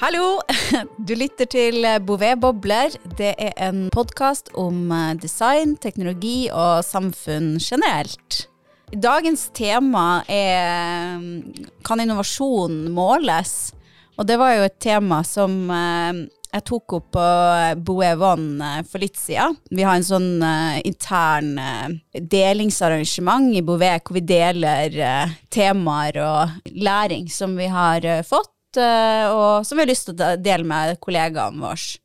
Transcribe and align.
Hallo! 0.00 0.40
Du 1.08 1.10
lytter 1.12 1.44
til 1.44 1.84
Bouvet 2.08 2.38
Bobler. 2.40 2.94
Det 3.18 3.34
er 3.36 3.50
en 3.60 3.90
podkast 3.92 4.46
om 4.56 4.88
eh, 4.96 5.10
design, 5.20 5.74
teknologi 5.76 6.48
og 6.48 6.86
samfunn 6.88 7.58
generelt. 7.60 8.46
Dagens 8.96 9.50
tema 9.52 10.22
er 10.24 11.20
Kan 11.84 12.00
innovasjon 12.00 12.86
måles? 12.96 13.74
Og 14.16 14.24
det 14.24 14.38
var 14.40 14.54
jo 14.56 14.62
et 14.70 14.78
tema 14.80 15.18
som 15.28 15.58
eh, 15.68 16.22
jeg 16.48 16.64
tok 16.70 16.94
opp 16.96 17.10
på 17.18 17.26
Bouet 17.84 18.24
One 18.24 18.70
eh, 18.78 18.86
for 18.88 19.04
litt 19.04 19.20
siden. 19.20 19.58
Vi 19.68 19.84
har 19.84 19.98
en 20.00 20.06
sånn 20.06 20.30
intern 20.80 21.52
delingsarrangement 22.16 23.52
i 23.52 23.60
Bouvet 23.60 24.00
hvor 24.00 24.16
vi 24.16 24.24
deler 24.32 25.36
temaer 25.52 26.22
og 26.24 26.72
læring 26.88 27.28
som 27.28 27.52
vi 27.60 27.68
har 27.68 28.08
fått 28.24 28.54
og 28.78 29.66
som 29.66 29.78
vi 29.78 29.82
har 29.82 29.90
lyst 29.90 30.06
til 30.08 30.14
å 30.14 30.36
dele 30.38 30.66
med 30.68 31.00
kollegaene 31.02 31.62
våre. 31.62 31.98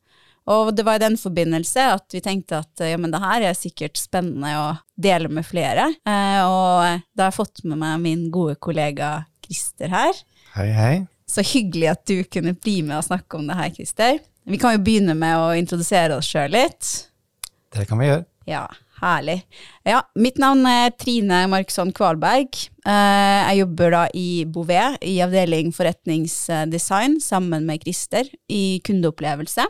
Og 0.46 0.70
det 0.78 0.84
var 0.86 0.98
i 0.98 1.02
den 1.02 1.16
forbindelse 1.18 1.88
at 1.96 2.14
vi 2.14 2.22
tenkte 2.22 2.60
at 2.62 2.82
ja, 2.86 2.98
men 3.00 3.10
det 3.10 3.18
her 3.22 3.48
er 3.48 3.56
sikkert 3.58 3.98
spennende 3.98 4.52
å 4.60 4.68
dele 4.94 5.30
med 5.32 5.46
flere. 5.46 5.88
Eh, 6.06 6.42
og 6.46 7.02
da 7.18 7.26
har 7.26 7.32
jeg 7.32 7.38
fått 7.40 7.64
med 7.66 7.80
meg 7.82 7.98
min 8.04 8.28
gode 8.34 8.54
kollega 8.62 9.24
Christer 9.42 9.90
her. 9.90 10.22
Hei, 10.54 10.68
hei. 10.74 10.94
Så 11.26 11.42
hyggelig 11.42 11.90
at 11.90 12.04
du 12.06 12.20
kunne 12.30 12.54
bli 12.54 12.78
med 12.86 13.00
og 13.00 13.08
snakke 13.08 13.40
om 13.40 13.50
det 13.50 13.58
her, 13.58 13.74
Christer. 13.74 14.20
Vi 14.46 14.60
kan 14.62 14.76
jo 14.76 14.84
begynne 14.86 15.16
med 15.18 15.34
å 15.34 15.50
introdusere 15.58 16.20
oss 16.20 16.30
sjøl 16.30 16.54
litt. 16.54 16.92
Det 17.74 17.88
kan 17.90 17.98
vi 17.98 18.12
gjøre. 18.12 18.22
Ja, 18.46 18.68
Herlig. 18.96 19.42
Ja, 19.84 20.00
mitt 20.16 20.38
navn 20.40 20.62
er 20.68 20.94
Trine 20.96 21.42
Marksson 21.52 21.90
Kvalberg. 21.96 22.56
Eh, 22.86 23.40
jeg 23.50 23.58
jobber 23.60 23.92
da 23.92 24.04
i 24.16 24.46
Bouvet, 24.48 24.96
i 25.04 25.18
avdeling 25.24 25.68
forretningsdesign, 25.76 27.18
sammen 27.20 27.66
med 27.68 27.84
Christer, 27.84 28.30
i 28.48 28.80
kundeopplevelse 28.86 29.66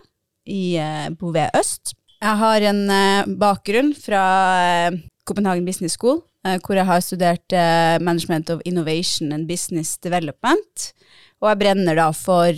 i 0.46 0.76
eh, 0.78 1.08
Bouvet 1.18 1.58
Øst. 1.58 1.96
Jeg 2.22 2.40
har 2.42 2.68
en 2.70 2.80
eh, 2.92 3.26
bakgrunn 3.42 3.90
fra 3.98 4.22
Copenhagen 5.26 5.66
Business 5.66 5.98
School, 5.98 6.22
hvor 6.62 6.78
jeg 6.78 6.86
har 6.86 7.00
studert 7.02 7.50
Management 7.98 8.52
of 8.54 8.60
Innovation 8.64 9.32
and 9.34 9.48
Business 9.48 9.96
Development. 9.98 10.84
Og 11.42 11.48
jeg 11.50 11.58
brenner 11.58 11.98
da 11.98 12.04
for 12.14 12.54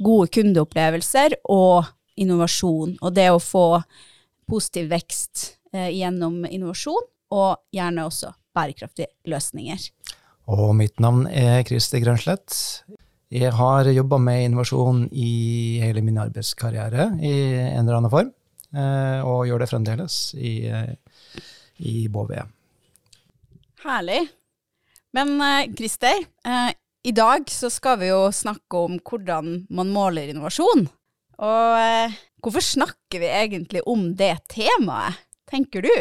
gode 0.00 0.30
kundeopplevelser 0.32 1.36
og 1.52 1.90
innovasjon, 2.16 2.96
og 2.96 3.12
det 3.12 3.28
å 3.28 3.42
få 3.44 3.82
positiv 4.48 4.88
vekst 4.94 5.59
gjennom 5.70 6.42
innovasjon, 6.48 7.04
og 7.30 7.60
gjerne 7.74 8.06
også 8.08 8.32
bærekraftige 8.56 9.10
løsninger. 9.30 9.84
Og 10.50 10.72
mitt 10.74 10.98
navn 11.02 11.28
er 11.30 11.62
Christer 11.68 12.02
Grønslett. 12.02 12.56
Jeg 13.30 13.52
har 13.54 13.86
jobba 13.86 14.18
med 14.18 14.48
innovasjon 14.48 15.04
i 15.14 15.78
hele 15.78 16.02
min 16.02 16.18
arbeidskarriere 16.18 17.12
i 17.22 17.34
en 17.68 17.84
eller 17.84 18.00
annen 18.00 18.10
form, 18.10 18.32
eh, 18.74 19.20
og 19.22 19.46
gjør 19.46 19.62
det 19.62 19.70
fremdeles 19.70 20.16
i, 20.34 20.54
eh, 20.66 21.44
i 21.78 22.08
Bouvet. 22.10 22.50
Herlig. 23.84 24.24
Men 25.14 25.36
eh, 25.40 25.70
Christer, 25.78 26.24
eh, 26.46 26.72
i 27.06 27.14
dag 27.14 27.46
så 27.50 27.70
skal 27.70 28.00
vi 28.02 28.10
jo 28.10 28.26
snakke 28.34 28.82
om 28.82 28.98
hvordan 28.98 29.68
man 29.70 29.94
måler 29.94 30.30
innovasjon. 30.30 30.88
Og 31.40 31.78
eh, 31.78 32.18
hvorfor 32.42 32.66
snakker 32.66 33.22
vi 33.22 33.30
egentlig 33.30 33.86
om 33.86 34.10
det 34.18 34.34
temaet? 34.50 35.22
Tenker 35.50 35.84
du? 35.86 35.94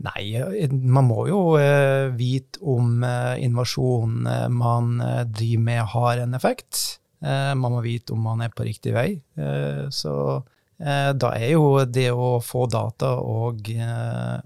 Nei, 0.00 0.38
man 0.70 1.08
må 1.08 1.24
jo 1.28 1.40
uh, 1.58 2.08
vite 2.14 2.60
om 2.62 3.02
uh, 3.02 3.34
innovasjon 3.42 4.22
uh, 4.26 4.46
man 4.52 5.00
driver 5.28 5.64
med 5.66 5.82
har 5.94 6.24
en 6.24 6.34
effekt. 6.34 6.98
man 7.20 7.74
må 7.74 7.82
vite 7.84 8.14
om 8.14 8.22
man 8.24 8.40
er 8.40 8.48
på 8.48 8.64
riktig 8.64 8.94
vei. 8.94 9.20
så 9.92 10.12
da 10.80 11.28
er 11.36 11.50
jo 11.50 11.84
det 11.84 12.06
å 12.16 12.38
få 12.40 12.62
data 12.64 13.10
og 13.20 13.68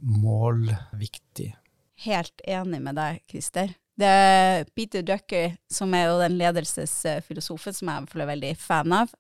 mål 0.02 0.72
viktig. 0.98 1.52
Helt 2.02 2.42
enig 2.42 2.80
med 2.82 2.98
deg, 2.98 3.20
Christer. 3.30 3.76
Det 3.94 4.10
er 4.10 4.66
Peter 4.74 5.06
Ducker, 5.06 5.54
som 5.70 5.94
er 5.94 6.08
jo 6.08 6.18
den 6.18 6.34
ledelsesfilosofen 6.40 7.78
som 7.78 7.92
jeg 7.92 8.08
er 8.10 8.26
veldig 8.32 8.52
fan 8.58 8.96
av. 8.98 9.14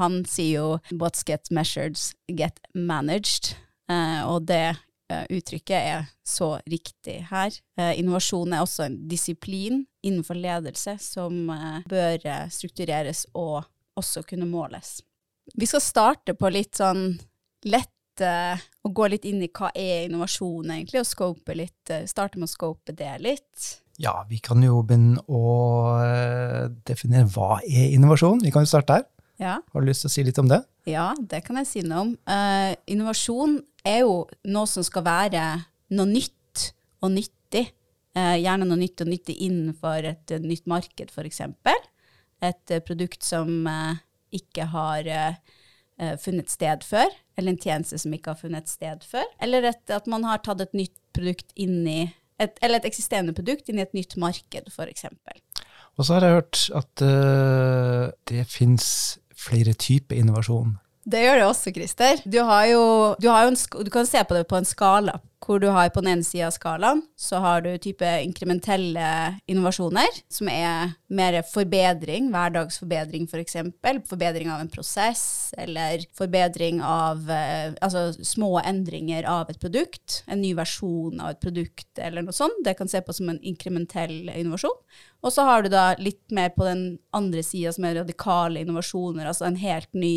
han 0.00 0.24
sier 0.26 0.58
jo 0.58 0.66
'what's 0.90 1.22
get 1.22 1.46
measured, 1.52 1.94
get 2.26 2.58
managed'. 2.74 3.54
Eh, 3.90 4.22
og 4.26 4.46
det 4.48 4.64
eh, 4.66 5.24
uttrykket 5.30 5.76
er 5.78 6.06
så 6.26 6.56
riktig 6.66 7.20
her. 7.30 7.54
Eh, 7.78 7.94
innovasjon 8.00 8.54
er 8.54 8.64
også 8.64 8.86
en 8.86 8.98
disiplin 9.10 9.84
innenfor 10.06 10.38
ledelse 10.38 10.96
som 11.02 11.50
bør 11.90 12.22
struktureres 12.52 13.24
og 13.34 13.64
også 13.98 14.22
kunne 14.28 14.48
måles. 14.48 15.00
Vi 15.54 15.66
skal 15.66 15.82
starte 15.82 16.34
på 16.38 16.50
litt 16.52 16.78
sånn 16.78 17.16
lett 17.66 17.92
å 18.16 18.88
gå 18.96 19.08
litt 19.12 19.26
inn 19.28 19.42
i 19.44 19.50
hva 19.52 19.68
er 19.76 20.06
innovasjon 20.06 20.70
egentlig, 20.72 21.02
og 21.02 21.08
scope 21.08 21.52
litt, 21.52 21.90
starte 22.08 22.40
med 22.40 22.48
å 22.48 22.52
scope 22.52 22.94
det 22.96 23.10
litt. 23.20 23.66
Ja, 24.00 24.22
vi 24.28 24.38
kan 24.40 24.62
jo 24.64 24.78
begynne 24.86 25.20
å 25.28 25.98
definere 26.88 27.28
hva 27.34 27.58
er 27.60 27.92
innovasjon. 27.92 28.40
Vi 28.46 28.54
kan 28.54 28.64
jo 28.64 28.70
starte 28.72 28.96
der. 28.96 29.04
Ja. 29.42 29.58
Har 29.60 29.84
du 29.84 29.90
lyst 29.90 30.06
til 30.06 30.08
å 30.08 30.14
si 30.14 30.24
litt 30.24 30.40
om 30.40 30.48
det? 30.48 30.62
Ja, 30.86 31.10
det 31.18 31.42
kan 31.46 31.58
jeg 31.58 31.66
si 31.66 31.82
noe 31.82 32.04
om. 32.04 32.12
Uh, 32.30 32.72
innovasjon 32.86 33.58
er 33.86 34.04
jo 34.04 34.20
noe 34.46 34.70
som 34.70 34.86
skal 34.86 35.02
være 35.06 35.42
noe 35.98 36.06
nytt 36.06 36.68
og 37.02 37.10
nyttig. 37.16 37.66
Uh, 38.16 38.38
gjerne 38.38 38.68
noe 38.68 38.78
nytt 38.78 39.02
og 39.02 39.10
nyttig 39.10 39.34
innenfor 39.48 40.06
et 40.12 40.34
uh, 40.36 40.42
nytt 40.42 40.70
marked, 40.70 41.10
f.eks. 41.10 41.42
Et 42.46 42.76
produkt 42.86 43.24
som 43.24 43.50
ikke 44.36 44.66
har 44.68 45.06
funnet 46.20 46.50
sted 46.52 46.82
før, 46.84 47.08
eller 47.40 47.54
en 47.54 47.62
tjeneste 47.62 47.96
som 48.02 48.12
ikke 48.12 48.34
har 48.34 48.36
funnet 48.36 48.68
sted 48.68 49.06
før. 49.08 49.24
Eller 49.40 49.64
et, 49.70 49.80
at 49.88 50.04
man 50.12 50.26
har 50.28 50.42
tatt 50.44 50.60
et 50.60 50.76
nytt 50.76 50.92
produkt 51.16 51.54
inn 51.56 51.78
i 51.88 52.02
et, 52.36 52.60
eller 52.60 52.76
et 52.76 52.90
eksisterende 52.90 53.32
produkt 53.32 53.72
inn 53.72 53.80
i 53.80 53.86
et 53.86 53.96
nytt 53.96 54.18
marked, 54.20 54.68
f.eks. 54.68 55.08
Og 55.96 56.04
så 56.04 56.18
har 56.18 56.26
jeg 56.26 56.36
hørt 56.36 56.60
at 56.76 57.06
det 58.28 58.44
fins 58.52 59.16
flere 59.46 59.76
typer 59.78 60.18
innovasjon? 60.18 60.76
Det 61.06 61.20
gjør 61.22 61.38
det 61.38 61.46
også, 61.46 61.70
Christer. 61.70 62.20
Du, 62.26 62.40
jo, 62.42 62.82
du, 63.20 63.28
jo 63.28 63.34
en, 63.38 63.56
du, 63.86 63.90
kan 63.94 64.08
se 64.08 64.18
på 64.26 64.34
det 64.34 64.48
på 64.50 64.58
en 64.58 64.66
skala, 64.66 65.20
hvor 65.46 65.60
du 65.62 65.68
har 65.70 65.92
på 65.94 66.02
den 66.02 66.16
ene 66.16 66.26
sida 66.26 66.48
av 66.48 66.54
skalaen 66.56 67.04
så 67.14 67.38
har 67.44 67.60
du 67.62 67.68
type 67.78 68.08
inkrementelle 68.24 69.10
innovasjoner, 69.46 70.18
som 70.32 70.50
er 70.50 70.96
mer 71.06 71.38
forbedring, 71.46 72.32
hverdagsforbedring 72.34 73.28
f.eks. 73.30 73.54
For 73.86 74.02
forbedring 74.10 74.50
av 74.50 74.64
en 74.64 74.72
prosess, 74.72 75.54
eller 75.54 76.02
forbedring 76.18 76.82
av 76.82 77.30
eh, 77.30 77.78
altså 77.78 78.08
små 78.26 78.56
endringer 78.64 79.30
av 79.30 79.54
et 79.54 79.62
produkt. 79.62 80.24
En 80.26 80.42
ny 80.42 80.56
versjon 80.58 81.22
av 81.22 81.36
et 81.36 81.42
produkt, 81.46 81.92
eller 82.02 82.26
noe 82.26 82.34
sånt. 82.34 82.64
Det 82.66 82.74
kan 82.80 82.90
se 82.90 83.04
på 83.06 83.14
som 83.14 83.30
en 83.30 83.42
inkrementell 83.46 84.32
innovasjon. 84.34 84.74
Og 85.22 85.30
så 85.30 85.46
har 85.46 85.62
du 85.62 85.70
da 85.70 85.92
litt 86.02 86.24
mer 86.34 86.50
på 86.58 86.66
den 86.66 86.86
andre 87.14 87.46
sida, 87.46 87.70
som 87.70 87.86
er 87.86 88.00
radikale 88.02 88.66
innovasjoner, 88.66 89.30
altså 89.30 89.46
en 89.46 89.62
helt 89.62 89.92
ny 89.94 90.16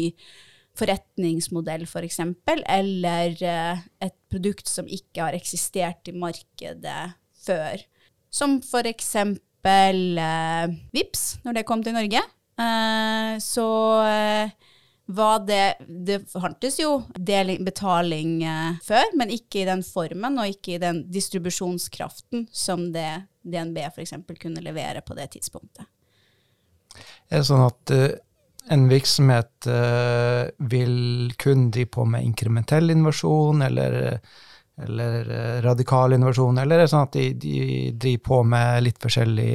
forretningsmodell, 0.80 1.84
f.eks., 1.84 1.94
for 1.94 2.08
eksempel, 2.08 2.64
eller 2.70 3.36
uh, 3.44 3.86
et 4.04 4.16
produkt 4.32 4.70
som 4.70 4.88
ikke 4.88 5.26
har 5.26 5.38
eksistert 5.38 6.10
i 6.10 6.16
markedet 6.16 7.02
før. 7.46 7.84
Som 8.32 8.60
f.eks. 8.64 9.16
Uh, 9.60 10.72
VIPS, 10.96 11.24
når 11.44 11.60
det 11.60 11.66
kom 11.68 11.84
til 11.84 11.96
Norge. 11.98 12.22
Uh, 12.60 13.36
så 13.44 13.68
uh, 14.04 14.76
var 15.10 15.40
det 15.48 15.80
Det 15.88 16.20
fantes 16.30 16.78
jo 16.80 17.00
deling, 17.16 17.64
betaling 17.66 18.44
før, 18.86 19.08
men 19.18 19.32
ikke 19.34 19.64
i 19.64 19.68
den 19.68 19.82
formen 19.84 20.38
og 20.38 20.52
ikke 20.52 20.76
i 20.76 20.82
den 20.82 21.02
distribusjonskraften 21.10 22.46
som 22.54 22.92
det 22.94 23.24
DNB 23.42 23.82
f.eks. 23.90 24.14
kunne 24.38 24.62
levere 24.62 25.02
på 25.02 25.18
det 25.18 25.32
tidspunktet. 25.34 25.90
Er 27.30 27.42
det 27.42 27.48
sånn 27.50 27.66
at 27.66 27.94
en 28.68 28.86
virksomhet 28.90 29.68
uh, 29.68 30.50
vil 30.58 31.32
kun 31.40 31.70
de 31.72 31.86
på 31.86 32.06
med 32.06 32.26
inkrementell 32.26 32.92
innovasjon, 32.92 33.62
eller, 33.62 34.20
eller 34.84 35.32
uh, 35.32 35.62
radikal 35.66 36.14
innovasjon, 36.14 36.62
eller 36.62 36.80
er 36.80 36.86
det 36.86 36.94
sånn 36.94 37.08
at 37.08 37.18
de, 37.18 37.26
de 37.40 37.58
driver 37.96 38.26
på 38.30 38.44
med 38.54 38.86
litt 38.86 39.02
forskjellig 39.02 39.52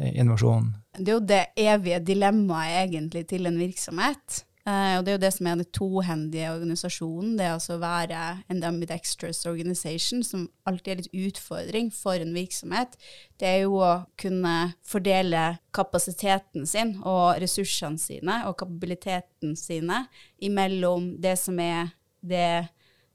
innovasjon? 0.00 0.70
Det 0.98 1.08
er 1.08 1.14
jo 1.14 1.24
det 1.28 1.42
evige 1.60 2.00
dilemmaet 2.12 2.84
egentlig 2.84 3.26
til 3.30 3.46
en 3.48 3.58
virksomhet. 3.60 4.44
Uh, 4.70 4.98
og 4.98 5.04
det 5.04 5.10
er 5.10 5.16
jo 5.16 5.22
det 5.24 5.30
som 5.34 5.46
er 5.48 5.56
den 5.58 5.68
tohendige 5.74 6.50
organisasjonen, 6.52 7.32
det 7.38 7.46
altså 7.48 7.74
å 7.74 7.80
være 7.82 8.18
en 8.52 8.60
ambidextrous 8.68 9.40
organization, 9.48 10.20
som 10.26 10.44
alltid 10.68 10.90
er 10.92 10.98
litt 11.00 11.14
utfordring 11.30 11.88
for 11.94 12.20
en 12.20 12.34
virksomhet. 12.36 12.92
Det 13.40 13.48
er 13.48 13.62
jo 13.64 13.78
å 13.82 13.92
kunne 14.20 14.74
fordele 14.86 15.46
kapasiteten 15.74 16.68
sin 16.68 16.92
og 17.00 17.40
ressursene 17.42 17.98
sine 17.98 18.36
og 18.50 18.58
kapabiliteten 18.60 19.56
sine 19.58 20.04
imellom 20.44 21.14
det 21.24 21.34
som 21.40 21.58
er 21.64 21.90
det 22.20 22.68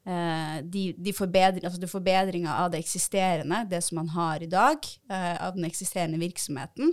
uh, 0.09 0.57
de, 0.65 0.89
de 0.97 1.13
forbedring, 1.15 1.69
altså 1.69 1.91
forbedringa 1.91 2.57
av 2.65 2.73
det 2.73 2.81
eksisterende, 2.83 3.61
det 3.69 3.83
som 3.85 4.01
man 4.01 4.11
har 4.17 4.43
i 4.43 4.49
dag, 4.51 4.81
uh, 5.13 5.37
av 5.45 5.55
den 5.55 5.69
eksisterende 5.69 6.19
virksomheten, 6.19 6.91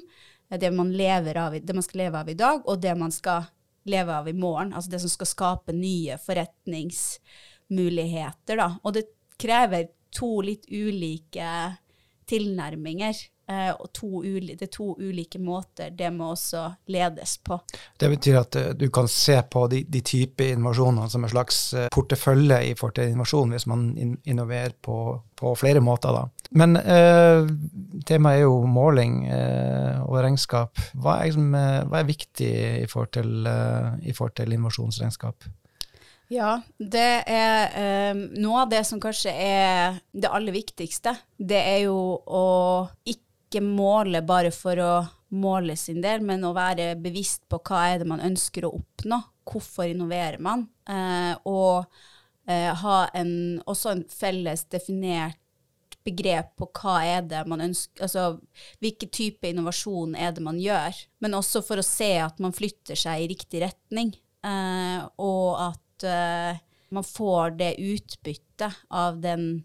det 0.53 0.71
man, 0.77 0.93
av, 0.93 1.57
det 1.57 1.75
man 1.75 1.89
skal 1.89 2.05
leve 2.05 2.21
av 2.21 2.29
i 2.29 2.37
dag, 2.37 2.63
og 2.69 2.79
det 2.85 2.93
man 3.01 3.11
skal 3.15 3.49
leve 3.89 4.19
av 4.19 4.29
i 4.29 4.37
morgen. 4.37 4.75
Altså 4.75 4.91
det 4.93 5.01
som 5.03 5.11
skal 5.13 5.29
skape 5.31 5.73
nye 5.77 6.19
forretningsmuligheter, 6.23 8.57
da. 8.61 8.69
Og 8.83 8.91
det 8.97 9.05
krever 9.41 9.83
to 10.13 10.41
litt 10.45 10.67
ulike 10.71 11.77
tilnærminger. 12.31 13.15
Og 13.53 13.89
to 13.93 14.23
det 14.23 14.63
er 14.63 14.71
to 14.73 14.93
ulike 15.03 15.41
måter 15.43 15.91
det 15.93 16.09
må 16.15 16.31
også 16.33 16.63
ledes 16.93 17.37
på. 17.45 17.59
Det 17.99 18.09
betyr 18.13 18.39
at 18.41 18.59
uh, 18.59 18.69
du 18.79 18.87
kan 18.95 19.09
se 19.11 19.35
på 19.51 19.67
de, 19.69 19.83
de 19.89 20.01
type 20.07 20.47
innovasjoner 20.47 21.11
som 21.13 21.25
en 21.25 21.33
slags 21.33 21.59
uh, 21.75 21.89
portefølje 21.93 22.61
i 22.71 22.75
forhold 22.79 22.97
til 22.97 23.13
innovasjon, 23.13 23.55
hvis 23.55 23.67
man 23.71 23.89
in 23.99 24.15
innoverer 24.25 24.77
på, 24.81 24.97
på, 25.37 25.55
flere 25.59 25.83
måter. 25.85 26.15
Da. 26.15 26.49
Men 26.57 26.77
temaet 28.07 28.39
er 28.39 28.45
jo 28.45 28.61
måling 28.69 29.25
og 30.05 30.19
regnskap. 30.23 30.79
Hva 30.95 31.17
er, 31.19 31.31
liksom, 31.31 31.49
hva 31.91 31.99
er, 31.99 32.07
viktig 32.07 32.53
i 32.85 32.87
forhold 32.91 33.13
til, 33.17 33.49
i 34.05 34.15
forhold 34.15 34.37
til 34.39 34.55
innovasjonsregnskap? 34.55 35.49
Ja, 36.33 36.55
det 36.79 37.25
er 37.29 38.13
um, 38.15 38.23
noe 38.41 38.63
av 38.63 38.71
det 38.73 38.85
som 38.89 39.01
kanskje 39.03 39.33
er 39.35 39.99
det 40.17 40.31
aller 40.31 40.55
viktigste. 40.55 41.13
Det 41.37 41.59
er 41.59 41.83
jo 41.89 41.99
å 42.25 42.47
ikke 43.05 43.32
måle 43.61 44.23
bare 44.25 44.53
for 44.55 44.81
å 44.81 44.93
måle 45.37 45.77
sin 45.77 46.01
del, 46.05 46.25
men 46.25 46.45
å 46.45 46.55
være 46.57 46.95
bevisst 47.01 47.45
på 47.51 47.61
hva 47.69 47.85
er 47.91 48.03
det 48.03 48.09
man 48.09 48.25
ønsker 48.25 48.65
å 48.65 48.73
oppnå. 48.79 49.21
Hvorfor 49.49 49.91
innoverer 49.91 50.41
man? 50.43 50.67
Eh, 50.89 51.35
og 51.49 51.85
eh, 52.49 52.71
ha 52.83 52.99
en, 53.19 53.61
også 53.67 53.93
en 53.93 54.05
felles 54.09 54.65
definert 54.73 55.39
begrep 56.03 56.57
på 56.59 56.67
hva 56.81 56.97
er 57.07 57.27
det 57.31 57.45
man 57.47 57.61
ønsker 57.63 58.03
Altså 58.03 58.25
hvilken 58.83 59.11
type 59.15 59.47
innovasjon 59.47 60.17
er 60.19 60.33
det 60.35 60.43
man 60.45 60.59
gjør. 60.61 60.97
Men 61.23 61.39
også 61.39 61.63
for 61.67 61.81
å 61.81 61.87
se 61.87 62.15
at 62.23 62.41
man 62.43 62.55
flytter 62.57 62.99
seg 62.99 63.23
i 63.23 63.31
riktig 63.35 63.63
retning. 63.65 64.15
eh, 64.43 65.01
og 65.23 65.61
at 65.71 66.07
uh, 66.09 66.63
man 66.93 67.05
får 67.07 67.51
det 67.57 67.75
utbyttet 67.79 68.83
av 68.91 69.21
den 69.21 69.63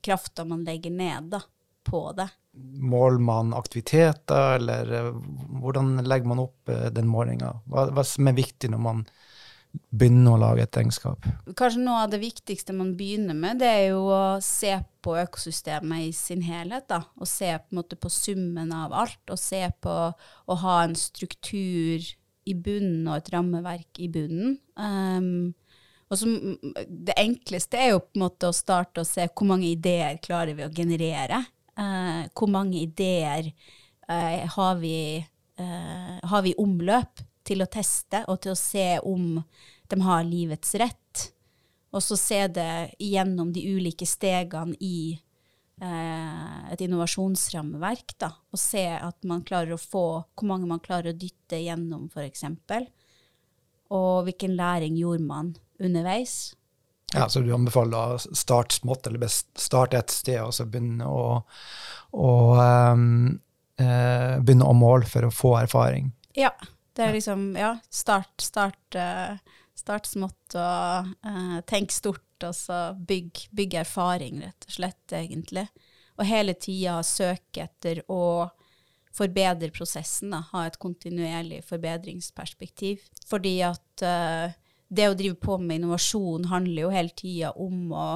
krafta 0.00 0.44
man 0.48 0.64
legger 0.64 0.90
ned 0.90 1.32
da, 1.34 1.42
på 1.84 2.12
det. 2.16 2.28
Måler 2.80 3.22
man 3.22 3.54
aktiviteter, 3.54 4.56
eller 4.58 4.90
uh, 4.90 5.18
hvordan 5.62 6.00
legger 6.02 6.30
man 6.32 6.42
opp 6.42 6.70
uh, 6.72 6.88
den 6.94 7.06
målinga? 7.10 7.54
Hva, 7.70 7.86
hva 7.94 8.04
som 8.06 8.30
er 8.30 8.38
viktig 8.38 8.72
når 8.72 8.82
man 8.82 9.04
begynner 9.70 10.34
å 10.34 10.40
lage 10.40 10.64
et 10.64 10.78
regnskap? 10.80 11.26
Kanskje 11.58 11.82
noe 11.84 12.04
av 12.04 12.12
det 12.12 12.20
viktigste 12.22 12.74
man 12.74 12.94
begynner 12.98 13.36
med, 13.38 13.60
det 13.62 13.70
er 13.70 13.84
jo 13.92 14.02
å 14.10 14.22
se 14.42 14.72
på 15.04 15.14
økosystemet 15.20 16.08
i 16.08 16.10
sin 16.16 16.42
helhet. 16.42 16.88
da, 16.90 17.04
Og 17.20 17.28
se 17.30 17.52
på, 17.58 17.78
måte, 17.78 17.98
på 18.00 18.10
summen 18.12 18.74
av 18.74 18.94
alt, 18.96 19.22
og 19.30 19.38
se 19.38 19.62
på 19.80 19.96
å 20.10 20.58
ha 20.64 20.76
en 20.84 20.96
struktur 20.98 22.02
i 22.48 22.56
bunnen 22.56 23.06
og 23.06 23.20
et 23.20 23.32
rammeverk 23.34 24.02
i 24.02 24.10
bunnen. 24.12 24.58
Um, 24.74 25.52
og 26.10 26.18
så, 26.18 26.26
det 26.88 27.14
enkleste 27.20 27.78
er 27.78 27.92
jo 27.92 28.02
på 28.02 28.18
en 28.18 28.24
måte 28.24 28.50
å 28.50 28.56
starte 28.56 29.04
å 29.04 29.06
se 29.06 29.28
hvor 29.28 29.46
mange 29.46 29.68
ideer 29.70 30.18
klarer 30.22 30.56
vi 30.58 30.66
å 30.66 30.72
generere. 30.74 31.44
Uh, 31.80 32.26
hvor 32.36 32.50
mange 32.52 32.82
ideer 32.82 33.46
eh, 34.10 34.42
har, 34.52 34.74
vi, 34.82 35.16
eh, 35.56 36.16
har 36.28 36.42
vi 36.44 36.52
omløp 36.60 37.22
til 37.46 37.64
å 37.64 37.68
teste, 37.72 38.20
og 38.28 38.42
til 38.44 38.52
å 38.52 38.58
se 38.58 38.98
om 39.06 39.38
de 39.88 39.98
har 40.04 40.26
livets 40.28 40.74
rett. 40.82 41.24
Og 41.90 42.04
så 42.04 42.18
se 42.20 42.42
det 42.52 42.92
gjennom 43.00 43.54
de 43.54 43.64
ulike 43.72 44.06
stegene 44.06 44.76
i 44.80 45.18
et 45.80 46.82
innovasjonsrammeverk. 46.84 48.12
Da, 48.20 48.28
og 48.52 48.60
se 48.60 48.84
at 48.92 49.24
man 49.24 49.40
klarer 49.48 49.72
å 49.74 49.80
få 49.80 50.04
hvor 50.20 50.50
mange 50.50 50.68
man 50.68 50.82
klarer 50.84 51.14
å 51.14 51.16
dytte 51.16 51.62
gjennom, 51.64 52.10
f.eks. 52.12 52.44
Og 53.96 54.28
hvilken 54.28 54.58
læring 54.60 55.00
gjorde 55.00 55.24
man 55.24 55.54
underveis. 55.80 56.52
Ja, 57.14 57.28
Så 57.28 57.40
du 57.40 57.50
anbefaler 57.54 58.14
å 58.14 58.18
starte 58.18 58.76
smått, 58.76 59.06
eller 59.06 59.30
starte 59.30 59.98
et 59.98 60.12
sted 60.14 60.40
og 60.44 60.52
så 60.54 60.66
begynne 60.70 61.08
å, 61.10 61.40
å 62.14 62.34
um, 62.60 63.40
uh, 63.82 64.36
begynne 64.38 64.68
å 64.68 64.76
måle 64.76 65.08
for 65.10 65.26
å 65.26 65.32
få 65.34 65.56
erfaring? 65.64 66.12
Ja. 66.38 66.52
Det 66.90 67.06
er 67.06 67.14
liksom 67.14 67.54
Ja, 67.56 67.76
start, 67.90 68.34
start, 68.42 68.96
uh, 68.98 69.38
start 69.78 70.08
smått 70.10 70.56
og 70.58 71.10
uh, 71.26 71.60
tenk 71.70 71.94
stort, 71.94 72.26
og 72.44 72.54
så 72.56 72.80
bygg, 72.94 73.46
bygg, 73.56 73.76
erfaring, 73.82 74.40
rett 74.42 74.66
og 74.66 74.74
slett, 74.74 75.14
egentlig. 75.14 75.66
Og 76.18 76.26
hele 76.28 76.54
tida 76.58 76.98
søke 77.06 77.66
etter 77.68 78.02
å 78.10 78.48
forbedre 79.16 79.70
prosessen, 79.74 80.34
da. 80.34 80.42
ha 80.52 80.66
et 80.66 80.78
kontinuerlig 80.82 81.62
forbedringsperspektiv. 81.68 83.06
Fordi 83.30 83.54
at 83.66 84.04
det 84.90 85.08
å 85.08 85.14
drive 85.14 85.38
på 85.38 85.56
med 85.62 85.80
innovasjon 85.80 86.48
handler 86.50 86.82
jo 86.82 86.92
hele 86.92 87.14
tida 87.16 87.52
om 87.54 87.92
å 87.94 88.06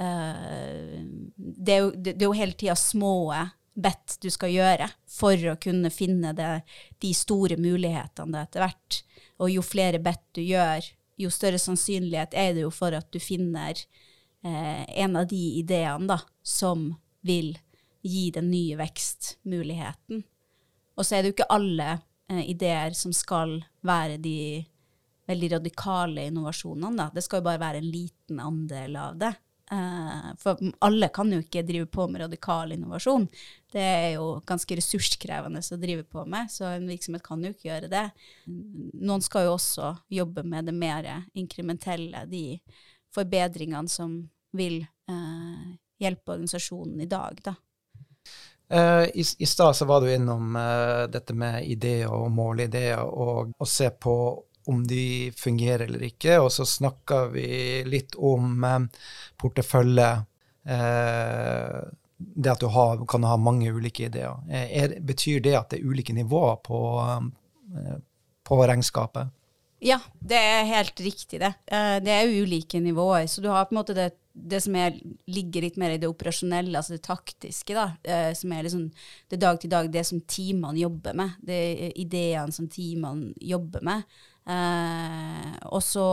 uh, 0.00 0.98
det, 1.36 1.72
er 1.74 1.80
jo, 1.82 1.90
det, 1.90 2.12
det, 2.12 2.20
er 2.22 2.28
jo, 2.28 2.36
hele 2.38 2.58
tida 2.58 2.76
små 2.78 3.34
bet 3.78 4.18
du 4.22 4.30
skal 4.30 4.52
gjøre 4.54 4.88
for 5.10 5.50
å 5.52 5.56
kunne 5.60 5.90
finne 5.94 6.32
det, 6.38 6.62
de 7.02 7.12
store 7.14 7.58
mulighetene 7.58 8.42
etter 8.42 8.64
hvert. 8.64 9.02
Og 9.42 9.52
jo 9.54 9.62
flere 9.62 10.00
bet 10.02 10.22
du 10.34 10.42
gjør, 10.42 10.86
jo 11.18 11.30
større 11.34 11.58
sannsynlighet 11.62 12.34
er 12.34 12.54
det 12.54 12.64
jo 12.66 12.72
for 12.74 12.94
at 12.94 13.10
du 13.14 13.18
finner 13.22 13.78
uh, 14.46 14.84
en 14.86 15.18
av 15.18 15.28
de 15.30 15.44
ideene 15.60 16.10
da, 16.10 16.20
som 16.42 16.92
vil 17.26 17.56
gi 18.06 18.28
den 18.34 18.52
nye 18.52 18.78
vekstmuligheten. 18.78 20.22
Og 20.98 21.06
så 21.06 21.18
er 21.18 21.22
det 21.22 21.32
jo 21.32 21.38
ikke 21.40 21.54
alle 21.58 21.92
uh, 21.98 22.42
ideer 22.42 22.94
som 22.98 23.14
skal 23.14 23.60
være 23.86 24.18
de 24.22 24.38
veldig 25.28 25.52
radikale 25.56 26.28
innovasjonene. 26.28 26.96
Da. 26.96 27.10
Det 27.14 27.24
skal 27.24 27.42
jo 27.42 27.48
bare 27.50 27.62
være 27.62 27.82
en 27.82 27.92
liten 27.92 28.40
andel 28.40 28.96
av 28.96 29.20
det. 29.20 29.34
Uh, 29.72 30.32
for 30.40 30.56
alle 30.80 31.10
kan 31.12 31.28
jo 31.28 31.42
ikke 31.42 31.60
drive 31.68 31.86
på 31.92 32.06
med 32.08 32.22
radikal 32.22 32.72
innovasjon. 32.72 33.26
Det 33.72 33.82
er 33.84 34.06
jo 34.14 34.38
ganske 34.48 34.78
ressurskrevende 34.78 35.60
å 35.60 35.80
drive 35.80 36.06
på 36.08 36.24
med, 36.24 36.48
så 36.48 36.70
en 36.70 36.88
virksomhet 36.88 37.24
kan 37.26 37.44
jo 37.44 37.52
ikke 37.52 37.68
gjøre 37.68 37.90
det. 37.92 38.06
Noen 38.48 39.24
skal 39.24 39.44
jo 39.44 39.58
også 39.58 39.92
jobbe 40.20 40.46
med 40.48 40.70
det 40.70 40.76
mer 40.76 41.10
inkrementelle, 41.36 42.24
de 42.30 42.56
forbedringene 43.12 43.92
som 43.92 44.22
vil 44.56 44.80
uh, 44.80 45.68
hjelpe 46.00 46.38
organisasjonen 46.38 47.04
i 47.04 47.10
dag, 47.10 47.44
da. 47.44 47.58
Uh, 48.72 49.04
I 49.04 49.20
i 49.20 49.46
stad 49.48 49.76
var 49.88 50.00
du 50.00 50.08
innom 50.12 50.56
dette 51.12 51.36
med 51.36 51.68
ideer 51.68 52.08
og 52.08 52.32
målideer, 52.32 53.04
og 53.04 53.52
å 53.52 53.68
se 53.68 53.92
på 53.92 54.16
om 54.68 54.86
de 54.86 55.32
fungerer 55.36 55.86
eller 55.86 56.02
ikke. 56.10 56.36
Og 56.42 56.52
så 56.52 56.66
snakka 56.68 57.22
vi 57.32 57.46
litt 57.88 58.18
om 58.18 58.64
eh, 58.64 59.06
portefølje. 59.40 60.10
Eh, 60.68 61.80
det 62.18 62.52
at 62.52 62.60
du 62.60 62.68
har, 62.74 63.00
kan 63.08 63.24
ha 63.24 63.38
mange 63.40 63.72
ulike 63.72 64.08
ideer. 64.10 64.36
Eh, 64.50 64.68
er, 64.82 64.98
betyr 65.00 65.40
det 65.44 65.56
at 65.56 65.72
det 65.72 65.80
er 65.80 65.88
ulike 65.88 66.12
nivåer 66.12 66.60
på, 66.66 66.82
på 68.44 68.62
regnskapet? 68.68 69.34
Ja, 69.80 70.00
det 70.18 70.38
er 70.42 70.64
helt 70.66 71.00
riktig, 71.00 71.38
det. 71.38 71.52
Det 72.02 72.10
er 72.10 72.32
ulike 72.42 72.80
nivåer. 72.82 73.28
Så 73.30 73.40
du 73.40 73.46
har 73.52 73.68
på 73.68 73.76
en 73.76 73.78
måte 73.78 73.94
det, 73.94 74.08
det 74.34 74.58
som 74.64 74.74
er, 74.74 74.96
ligger 75.30 75.62
litt 75.62 75.78
mer 75.78 75.94
i 75.94 76.00
det 76.02 76.10
operasjonelle, 76.10 76.74
altså 76.74 76.96
det 76.96 77.04
taktiske, 77.06 77.76
da, 77.78 78.32
som 78.34 78.56
er 78.56 78.66
liksom 78.66 78.88
det 79.30 79.38
dag 79.38 79.60
til 79.62 79.70
dag, 79.70 79.86
det 79.94 80.02
som 80.08 80.18
teamene 80.26 80.82
jobber 80.82 81.14
med. 81.22 81.38
Det 81.46 81.60
ideene 81.94 82.50
som 82.56 82.66
teamene 82.66 83.30
jobber 83.38 83.86
med. 83.86 84.18
Eh, 84.48 85.56
og 85.68 85.82
så 85.84 86.08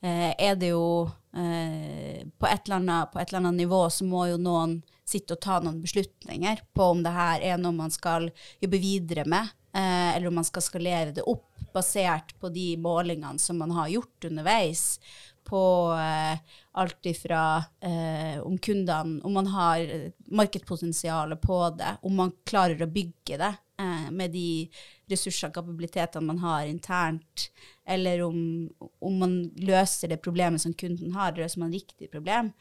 eh, 0.00 0.32
er 0.32 0.56
det 0.56 0.70
jo 0.72 1.04
eh, 1.36 2.24
på 2.24 2.48
et, 2.48 2.70
annet, 2.72 3.10
på, 3.12 3.20
et 3.20 3.28
eller 3.28 3.42
annet, 3.42 3.60
nivå 3.60 3.82
så 3.92 4.06
må 4.08 4.24
jo 4.30 4.38
noen 4.40 4.78
sitte 5.08 5.36
og 5.36 5.42
ta 5.44 5.58
noen 5.60 5.82
beslutninger 5.84 6.64
på 6.76 6.90
om 6.94 7.04
det 7.04 7.12
her 7.12 7.44
er 7.44 7.60
noe 7.60 7.76
man 7.76 7.92
skal 7.92 8.30
jobbe 8.60 8.80
videre 8.80 9.24
med, 9.28 9.54
eller 9.72 10.28
om 10.28 10.36
man 10.40 10.46
skal 10.48 10.64
skalere 10.64 11.14
det 11.16 11.24
opp 11.28 11.46
basert 11.72 12.34
på 12.40 12.50
de 12.52 12.72
målingene 12.80 13.40
som 13.40 13.56
man 13.60 13.72
har 13.76 13.88
gjort 13.92 14.26
underveis 14.28 14.82
på 15.48 15.60
alt 15.96 17.08
ifra 17.08 17.40
om 18.44 18.58
kundene 18.60 19.22
Om 19.24 19.32
man 19.32 19.48
har 19.52 19.84
markedspotensialet 20.28 21.40
på 21.40 21.60
det, 21.78 21.94
om 22.02 22.20
man 22.20 22.34
klarer 22.48 22.84
å 22.84 22.90
bygge 22.92 23.40
det 23.40 23.52
eh, 23.80 24.08
med 24.10 24.34
de 24.34 24.68
ressursene, 25.10 25.54
kapabilitetene 25.54 26.26
man 26.26 26.42
har 26.42 26.66
internt, 26.66 27.48
eller 27.88 28.22
om, 28.26 28.40
om, 29.00 29.18
man 29.18 29.38
løser 29.56 30.12
det 30.12 30.22
problemet 30.24 30.62
som 30.62 30.74
kunden 30.76 31.14
har, 31.16 31.36
løser 31.36 31.62
man 31.62 31.72
riktig 31.72 32.10
problem. 32.12 32.52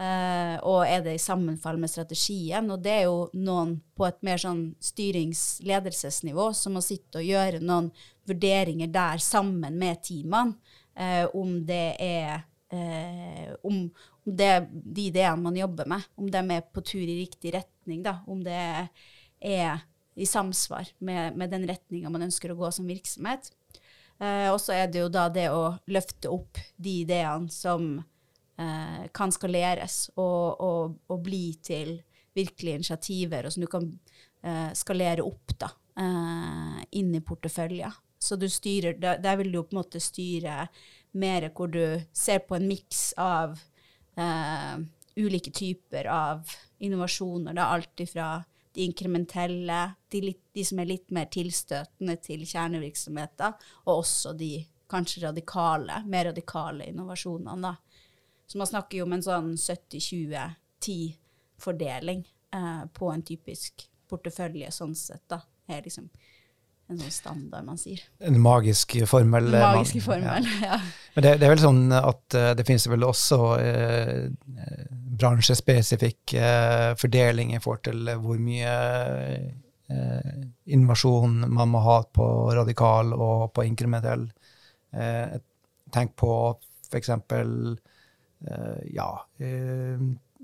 Uh, 0.00 0.56
og 0.64 0.86
er 0.88 1.02
det 1.04 1.18
i 1.18 1.20
sammenfall 1.20 1.76
med 1.76 1.90
strategien? 1.92 2.70
Og 2.72 2.80
det 2.80 2.92
er 2.94 3.02
jo 3.04 3.26
noen 3.36 3.74
på 3.92 4.06
et 4.06 4.22
mer 4.24 4.40
sånn 4.40 4.62
styrings-ledelsesnivå 4.80 6.46
som 6.56 6.78
må 6.78 6.80
sitte 6.84 7.20
og 7.20 7.26
gjøre 7.26 7.60
noen 7.60 7.90
vurderinger 8.30 8.88
der 8.94 9.20
sammen 9.20 9.76
med 9.76 10.00
teamene, 10.06 10.56
uh, 10.96 11.26
om 11.36 11.58
det 11.68 11.98
er 12.00 12.46
uh, 12.72 13.52
om, 13.60 13.82
om 14.24 14.38
det, 14.40 14.54
de 14.72 15.10
ideene 15.10 15.44
man 15.44 15.60
jobber 15.60 15.92
med, 15.92 16.08
om 16.16 16.32
de 16.32 16.44
er 16.56 16.64
på 16.64 16.80
tur 16.80 17.04
i 17.04 17.20
riktig 17.20 17.52
retning, 17.58 18.00
da. 18.06 18.22
Om 18.30 18.40
det 18.46 18.56
er 18.56 19.84
i 20.14 20.26
samsvar 20.26 20.88
med, 20.98 21.36
med 21.36 21.50
den 21.52 21.66
retninga 21.68 22.10
man 22.10 22.26
ønsker 22.26 22.52
å 22.52 22.58
gå 22.58 22.70
som 22.74 22.88
virksomhet. 22.90 23.50
Eh, 24.20 24.48
og 24.52 24.58
så 24.60 24.74
er 24.76 24.90
det 24.92 25.04
jo 25.04 25.10
da 25.12 25.28
det 25.32 25.48
å 25.52 25.74
løfte 25.92 26.32
opp 26.32 26.60
de 26.76 27.00
ideene 27.04 27.50
som 27.52 27.94
eh, 28.60 29.06
kan 29.16 29.32
skaleres, 29.32 30.10
og, 30.16 30.60
og, 30.60 30.98
og, 31.08 31.22
bli 31.24 31.44
til 31.64 31.96
virkelige 32.36 32.82
initiativer, 32.82 33.46
og 33.46 33.54
som 33.54 33.64
du 33.64 33.70
kan 33.70 33.88
eh, 34.44 34.70
skalere 34.76 35.24
opp 35.24 35.56
da, 35.60 35.72
eh, 36.00 36.78
inn 37.00 37.14
i 37.16 37.24
porteføljer. 37.24 37.96
Så 38.20 38.36
du 38.36 38.48
styrer, 38.52 38.98
der, 39.00 39.36
vil 39.40 39.52
du 39.52 39.62
på 39.62 39.72
en 39.72 39.80
måte 39.80 40.00
styre 40.02 40.66
mer 41.16 41.48
hvor 41.56 41.70
du 41.72 42.02
ser 42.12 42.42
på 42.44 42.58
en 42.58 42.68
miks 42.68 43.14
av 43.18 43.56
eh, 44.20 44.76
ulike 45.16 45.52
typer 45.56 46.10
av 46.12 46.52
innovasjoner. 46.84 47.56
Da, 47.56 47.70
alt 47.72 48.04
ifra 48.04 48.34
de 48.74 48.82
inkrementelle, 48.86 49.94
de, 50.12 50.20
litt, 50.22 50.42
de, 50.54 50.64
som 50.66 50.78
er 50.78 50.86
litt 50.92 51.10
mer 51.14 51.26
tilstøtende 51.32 52.16
til 52.22 52.46
kjernevirksomheter, 52.46 53.52
og 53.86 53.98
også 54.04 54.32
de 54.38 54.66
kanskje 54.90 55.26
radikale, 55.26 56.04
mer 56.10 56.24
radikale 56.30 56.84
innovasjonene. 56.90 57.62
Da. 57.62 57.74
Så 58.46 58.58
man 58.58 58.66
snakker 58.70 58.98
jo 58.98 59.04
om 59.06 59.12
en 59.14 59.26
sånn 59.26 59.50
70-20-10-fordeling 59.58 62.22
eh, 62.56 62.84
på 62.94 63.04
en 63.12 63.22
typisk 63.26 63.72
portefølje 64.10 64.70
sånn 64.74 64.94
sett. 64.98 65.26
da. 65.30 65.38
er 65.70 65.82
liksom 65.86 66.06
en 66.90 66.98
sånn 66.98 67.14
standard 67.14 67.64
man 67.66 67.78
sier. 67.78 68.00
En 68.18 68.40
magisk 68.42 68.98
formel. 69.06 69.54
En 69.54 69.78
Magisk 69.78 70.02
formel, 70.02 70.42
ja. 70.64 70.74
ja. 70.74 70.80
Men 71.14 71.24
det, 71.24 71.32
det, 71.40 71.46
er 71.46 71.54
vel 71.54 71.62
sånn 71.62 71.82
at 71.96 72.36
uh, 72.38 72.52
det 72.58 72.66
finnes 72.68 72.86
vel 72.90 73.06
også 73.06 73.38
uh, 73.58 74.28
bransjespesifikk 75.20 76.36
uh, 76.38 76.92
fordeling 77.00 77.54
i 77.54 77.60
forhold 77.62 77.84
til 77.88 78.12
hvor 78.22 78.38
mye 78.42 78.74
uh, 79.90 80.40
innovasjon 80.70 81.42
man 81.50 81.72
må 81.72 81.82
ha 81.84 81.98
på 82.14 82.26
radikal 82.56 83.14
og 83.16 83.50
på 83.56 83.66
inkrementell. 83.66 84.28
tenk 85.90 86.16
på 86.18 86.32
f.eks. 86.90 87.10
Uh, 87.10 88.78
ja 88.94 89.10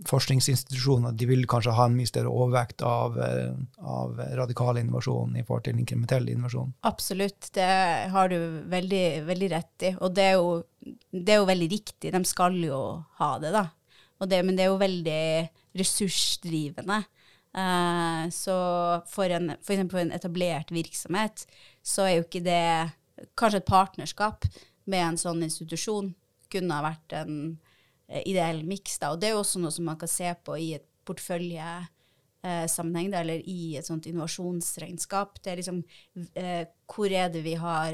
forskningsinstitusjoner 0.05 1.13
de 1.17 1.27
vil 1.29 1.47
kanskje 1.49 1.73
ha 1.77 1.87
en 1.89 1.97
mye 1.97 2.09
større 2.09 2.29
overvekt 2.29 2.83
av, 2.85 3.17
eh, 3.23 3.55
av, 3.81 4.19
radikal 4.39 4.79
innovasjon 4.81 5.37
i 5.37 5.45
forhold 5.47 5.65
til 5.65 5.81
inkrementell 5.81 6.29
innovasjon. 6.29 6.75
Absolutt, 6.89 7.49
det 7.57 7.71
har 8.13 8.29
du 8.29 8.39
veldig, 8.69 9.07
veldig 9.29 9.51
rett 9.55 9.89
i. 9.89 9.95
Og 9.97 10.13
det 10.17 10.29
er, 10.31 10.37
jo, 10.37 10.61
det 11.11 11.33
er, 11.33 11.41
jo, 11.41 11.49
veldig 11.49 11.71
riktig, 11.73 12.13
de 12.13 12.23
skal 12.29 12.59
jo 12.61 12.81
ha 13.21 13.31
det, 13.43 13.55
da. 13.57 13.69
Det, 14.27 14.41
men 14.45 14.57
det 14.57 14.65
er 14.65 14.73
jo 14.73 14.81
veldig 14.81 15.25
ressursdrivende. 15.77 17.03
Uh, 17.57 18.29
så 18.33 18.55
for, 19.09 19.33
en, 19.33 19.55
for 19.65 20.01
en 20.01 20.13
etablert 20.13 20.73
virksomhet, 20.73 21.47
så 21.81 22.05
er 22.05 22.19
jo 22.19 22.29
ikke 22.29 22.45
det 22.45 22.63
Kanskje 23.33 23.63
et 23.63 23.65
partnerskap 23.65 24.45
med 24.93 25.01
en 25.01 25.17
sånn 25.17 25.39
institusjon 25.47 26.11
kunne 26.53 26.77
ha 26.77 26.83
vært 26.85 27.15
en 27.17 27.39
ideell 28.09 28.65
miks. 28.67 28.99
Og 29.09 29.21
det 29.21 29.29
er 29.29 29.33
jo 29.35 29.43
også 29.43 29.59
noe 29.63 29.73
som 29.75 29.85
man 29.89 29.99
kan 30.01 30.09
se 30.11 30.35
på 30.45 30.53
i 30.63 30.75
et 30.79 30.87
porteføljesammenheng, 31.07 33.09
eh, 33.13 33.21
eller 33.21 33.39
i 33.49 33.77
et 33.79 33.87
sånt 33.87 34.07
innovasjonsregnskap. 34.11 35.31
Det 35.43 35.51
er 35.53 35.57
liksom 35.63 35.79
eh, 36.35 36.65
hvor 36.91 37.11
er 37.11 37.29
det 37.33 37.43
vi 37.47 37.55
har 37.61 37.93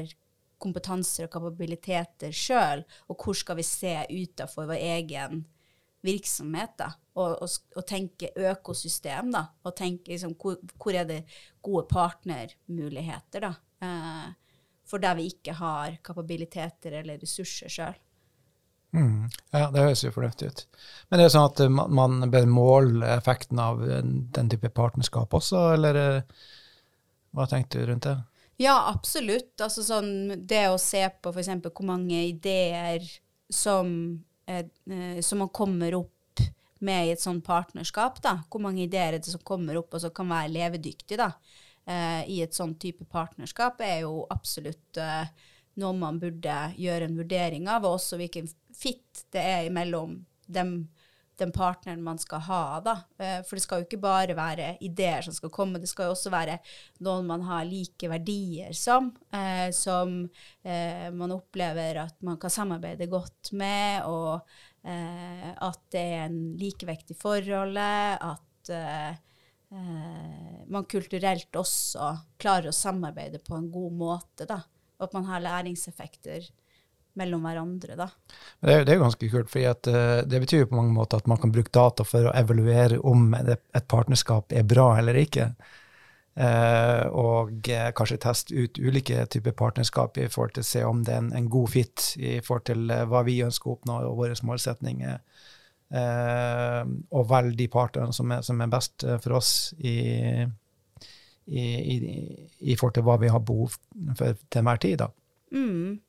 kompetanser 0.63 1.23
og 1.27 1.33
kapabiliteter 1.33 2.31
sjøl, 2.35 2.79
og 3.11 3.15
hvor 3.19 3.35
skal 3.35 3.57
vi 3.59 3.65
se 3.67 3.95
utafor 4.11 4.65
vår 4.69 4.79
egen 4.79 5.45
virksomhet, 6.03 6.73
da, 6.79 6.89
og, 7.15 7.37
og, 7.43 7.49
og, 7.77 7.83
tenke 7.87 8.31
økosystem, 8.35 9.31
da, 9.31 9.45
og 9.63 9.75
tenke 9.79 10.11
liksom, 10.11 10.33
hvor, 10.39 10.57
hvor, 10.75 10.93
er 10.99 11.05
det 11.07 11.21
gode 11.63 11.85
partnermuligheter, 11.91 13.39
da, 13.45 13.53
eh, 13.83 14.29
for 14.87 14.97
der 15.03 15.15
vi 15.15 15.29
ikke 15.31 15.53
har 15.55 15.95
kapabiliteter 16.03 16.91
eller 16.99 17.21
ressurser 17.21 17.71
sjøl. 17.71 17.95
Mm. 18.93 19.29
Ja, 19.51 19.69
det 19.73 19.81
høres 19.81 20.03
jo 20.03 20.11
fornuftig 20.13 20.51
ut. 20.51 20.65
Men 21.09 21.19
det 21.19 21.25
er 21.25 21.33
sånn 21.33 21.49
at 21.49 21.61
eh, 21.63 21.71
man 21.71 22.29
bør 22.33 22.49
måle 22.49 23.09
effekten 23.15 23.61
av 23.61 23.81
den 23.81 24.51
type 24.51 24.69
partnerskap 24.69 25.33
også, 25.33 25.63
eller 25.73 25.99
eh, 26.01 26.45
hva 27.33 27.49
tenkte 27.49 27.81
du 27.81 27.89
rundt 27.89 28.05
det? 28.05 28.19
Ja, 28.61 28.75
absolutt. 28.93 29.55
Altså 29.61 29.83
sånn 29.85 30.45
det 30.45 30.67
å 30.69 30.79
se 30.81 31.01
på 31.21 31.33
f.eks. 31.33 31.55
hvor 31.65 31.87
mange 31.89 32.21
ideer 32.29 33.05
som, 33.49 33.89
eh, 34.45 34.67
som 35.25 35.41
man 35.41 35.49
kommer 35.49 35.97
opp 35.97 36.43
med 36.83 37.07
i 37.07 37.13
et 37.15 37.23
sånt 37.23 37.45
partnerskap, 37.45 38.19
da. 38.23 38.37
Hvor 38.51 38.61
mange 38.63 38.83
ideer 38.85 39.17
er 39.17 39.25
som 39.25 39.41
kommer 39.45 39.79
opp 39.79 39.95
og 39.95 40.03
som 40.03 40.13
kan 40.15 40.29
være 40.29 40.51
levedyktige, 40.53 41.17
da. 41.21 41.31
Eh, 41.85 42.21
I 42.29 42.41
et 42.45 42.55
sånt 42.55 42.79
type 42.81 43.07
partnerskap 43.09 43.81
er 43.83 44.03
jo 44.03 44.23
absolutt 44.31 44.99
eh, 45.01 45.25
noe 45.81 45.97
man 45.97 46.19
burde 46.21 46.57
gjøre 46.77 47.09
en 47.09 47.17
vurdering 47.17 47.67
av, 47.71 47.87
og 47.87 47.97
også 47.97 48.19
hvilken 48.19 48.49
fit 48.75 49.25
det 49.33 49.41
er 49.41 49.69
mellom 49.73 50.17
dem, 50.45 50.73
den 51.39 51.51
partneren 51.55 52.03
man 52.03 52.19
skal 52.21 52.43
ha. 52.47 52.63
Da. 52.85 52.95
Eh, 53.17 53.39
for 53.45 53.57
det 53.57 53.63
skal 53.65 53.81
jo 53.81 53.87
ikke 53.87 54.01
bare 54.03 54.35
være 54.37 54.73
ideer 54.85 55.25
som 55.25 55.35
skal 55.35 55.51
komme, 55.53 55.81
det 55.81 55.89
skal 55.91 56.09
jo 56.09 56.15
også 56.15 56.33
være 56.33 56.59
noen 57.05 57.29
man 57.29 57.45
har 57.47 57.65
like 57.69 58.09
verdier 58.11 58.75
som, 58.77 59.11
eh, 59.33 59.69
som 59.75 60.21
eh, 60.63 61.09
man 61.13 61.35
opplever 61.35 62.03
at 62.05 62.21
man 62.25 62.39
kan 62.41 62.53
samarbeide 62.53 63.09
godt 63.11 63.53
med, 63.57 64.05
og 64.09 64.41
at 64.83 65.83
det 65.95 66.01
er 66.01 66.25
en 66.25 66.57
likevekt 66.59 67.13
i 67.13 67.15
forholdet, 67.15 68.17
at 68.19 68.71
man 69.71 70.89
kulturelt 70.91 71.55
også 71.55 72.09
klarer 72.35 72.67
å 72.67 72.75
samarbeide 72.75 73.39
på 73.47 73.55
en 73.55 73.69
god 73.71 73.95
måte. 73.95 74.43
da 74.43 74.57
og 75.03 75.09
at 75.09 75.15
man 75.17 75.27
har 75.27 75.43
læringseffekter 75.43 76.45
mellom 77.19 77.45
hverandre. 77.45 77.97
Da. 77.99 78.07
Det 78.59 78.73
er, 78.73 78.83
det 78.87 78.95
er 78.95 79.03
ganske 79.03 79.29
kult, 79.29 79.51
for 79.51 79.61
uh, 79.61 79.93
eh, 79.93 80.19
det 80.29 80.41
betyr 80.43 80.63
jo 80.63 80.71
på 80.71 80.79
mange 80.79 80.95
måter 80.95 81.21
at 81.21 81.29
man 81.29 81.39
kan 81.41 81.53
bruke 81.53 81.73
data 81.73 82.05
for 82.07 82.29
å 82.29 82.35
evaluere 82.37 82.99
om 83.05 83.33
et 83.37 83.87
partnerskap 83.91 84.53
er 84.55 84.67
bra 84.67 84.93
eller 84.99 85.19
ikke. 85.21 85.51
Uh, 86.33 87.05
og 87.13 87.67
uh, 87.69 87.91
kanskje 87.93 88.21
teste 88.23 88.57
ut 88.57 88.79
ulike 88.81 89.27
typer 89.29 89.53
partnerskap 89.57 90.17
i 90.17 90.29
forhold 90.33 90.55
til 90.55 90.65
å 90.65 90.69
se 90.71 90.85
om 90.87 91.03
det 91.05 91.13
er 91.13 91.21
en, 91.21 91.33
en 91.37 91.49
god 91.53 91.69
fit 91.75 92.07
i 92.17 92.39
forhold 92.41 92.65
til 92.71 92.95
hva 93.11 93.21
vi 93.27 93.43
ønsker 93.45 93.69
å 93.69 93.75
oppnå 93.77 93.99
og 94.07 94.23
våre 94.23 94.39
målsetninger. 94.41 95.19
og 95.93 97.27
velge 97.29 97.57
de 97.57 97.67
partnerne 97.69 98.13
som 98.17 98.31
som 98.41 98.61
er 98.61 98.69
best 98.71 99.03
for 99.21 99.35
oss 99.37 99.75
i, 99.77 99.93
i, 101.45 101.61
i, 101.61 101.97
i, 102.59 102.75
forhold 102.75 102.95
til 102.95 103.05
hva 103.05 103.19
vi 103.21 103.29
har 103.29 103.43
behov 103.45 103.75
for 104.17 104.33
til 104.49 104.63
enhver 104.63 104.81
tid. 104.81 105.03
Da. 105.03 105.11
Mm, 105.53 105.99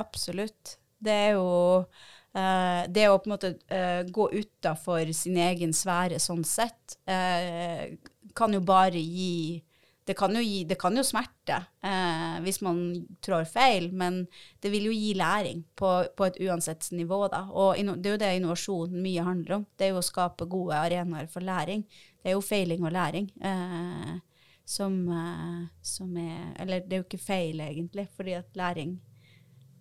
absolutt. 0.00 0.78
Det 1.04 1.12
er 1.12 1.30
jo 1.36 1.46
uh, 1.84 2.82
det 2.88 3.08
å 3.10 3.18
på 3.20 3.28
en 3.28 3.34
måte 3.34 3.52
uh, 3.68 4.02
gå 4.08 4.30
utafor 4.32 5.12
sin 5.16 5.38
egen 5.40 5.74
sfære 5.76 6.20
sånn 6.22 6.44
sett, 6.48 6.98
uh, 7.10 7.86
kan 8.34 8.56
jo 8.56 8.62
bare 8.64 9.00
gi 9.00 9.62
det 10.04 10.14
kan 10.14 10.36
gi, 10.36 10.64
det 10.64 10.76
kan 10.80 10.96
jo 10.96 11.02
smerte 11.04 11.56
eh, 11.84 12.34
hvis 12.44 12.60
man 12.64 12.80
trår 13.24 13.46
feil, 13.48 13.88
men 13.96 14.24
det 14.60 14.72
vil 14.72 14.90
jo 14.90 14.92
gi 14.92 15.14
læring 15.16 15.62
på, 15.76 15.92
på 16.16 16.26
et 16.26 16.36
uansett 16.44 16.90
nivå. 16.92 17.22
Da. 17.32 17.46
Og 17.48 17.80
det 17.80 18.10
er 18.10 18.16
jo 18.16 18.20
det 18.20 18.32
innovasjon 18.36 18.98
mye 19.00 19.24
handler 19.24 19.56
om. 19.58 19.64
Det 19.76 19.88
er 19.88 19.94
jo 19.94 20.02
å 20.02 20.04
skape 20.04 20.48
gode 20.50 20.76
arenaer 20.76 21.30
for 21.32 21.44
læring. 21.44 21.86
Det 22.20 22.32
er 22.32 22.36
jo 22.36 22.44
feiling 22.44 22.84
og 22.84 22.92
læring. 22.92 23.30
Eh, 23.40 24.12
som, 24.64 25.00
eh, 25.08 25.64
som, 25.84 26.12
er 26.16 26.52
Eller 26.60 26.84
det 26.84 26.96
er 26.96 27.02
jo 27.02 27.08
ikke 27.08 27.24
feil, 27.24 27.64
egentlig, 27.64 28.08
fordi 28.16 28.36
at 28.36 28.56
læring 28.56 28.98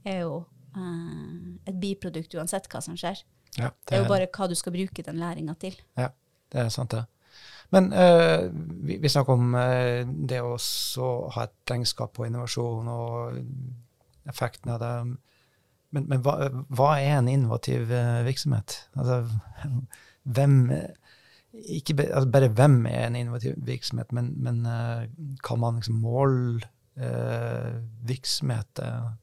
er 0.05 0.23
jo 0.23 0.43
uh, 0.77 1.55
et 1.69 1.79
biprodukt 1.79 2.35
uansett 2.37 2.69
hva 2.71 2.81
som 2.83 2.97
skjer. 2.99 3.23
Ja, 3.57 3.69
det, 3.69 3.89
det, 3.89 3.97
er 3.97 4.03
jo 4.03 4.11
bare 4.11 4.29
hva 4.33 4.49
du 4.49 4.55
skal 4.57 4.75
bruke 4.75 5.05
den 5.05 5.19
læringa 5.21 5.55
til. 5.61 5.75
Ja, 5.99 6.09
det 6.53 6.63
er 6.65 6.71
sant, 6.73 6.95
det. 6.95 7.05
Men 7.73 7.89
uh, 7.93 8.49
vi, 8.85 8.99
vi, 9.01 9.09
snakker 9.09 9.37
om 9.37 9.55
det 10.29 10.41
å 10.45 10.55
ha 11.33 11.45
et 11.47 11.73
regnskap 11.73 12.13
på 12.17 12.27
innovasjon 12.27 12.89
og 12.93 13.39
effekten 14.29 14.73
av 14.75 14.81
det. 14.81 14.93
Men, 15.93 16.05
men 16.09 16.21
hva, 16.25 16.37
hva, 16.73 16.95
er 16.97 17.19
en 17.19 17.29
innovativ 17.29 17.89
virksomhet? 18.25 18.77
Altså, 18.97 19.23
hvem 20.23 20.57
ikke 21.53 21.95
altså 22.13 22.29
bare 22.31 22.47
hvem 22.47 22.85
er 22.85 23.07
en 23.07 23.15
innovativ 23.15 23.53
virksomhet, 23.57 24.11
men, 24.11 24.33
men 24.43 24.65
uh, 24.65 25.03
kan 25.43 25.59
man 25.59 25.75
liksom 25.75 25.95
måle 25.95 26.61
uh, 26.97 27.81
virksomheter, 28.07 29.13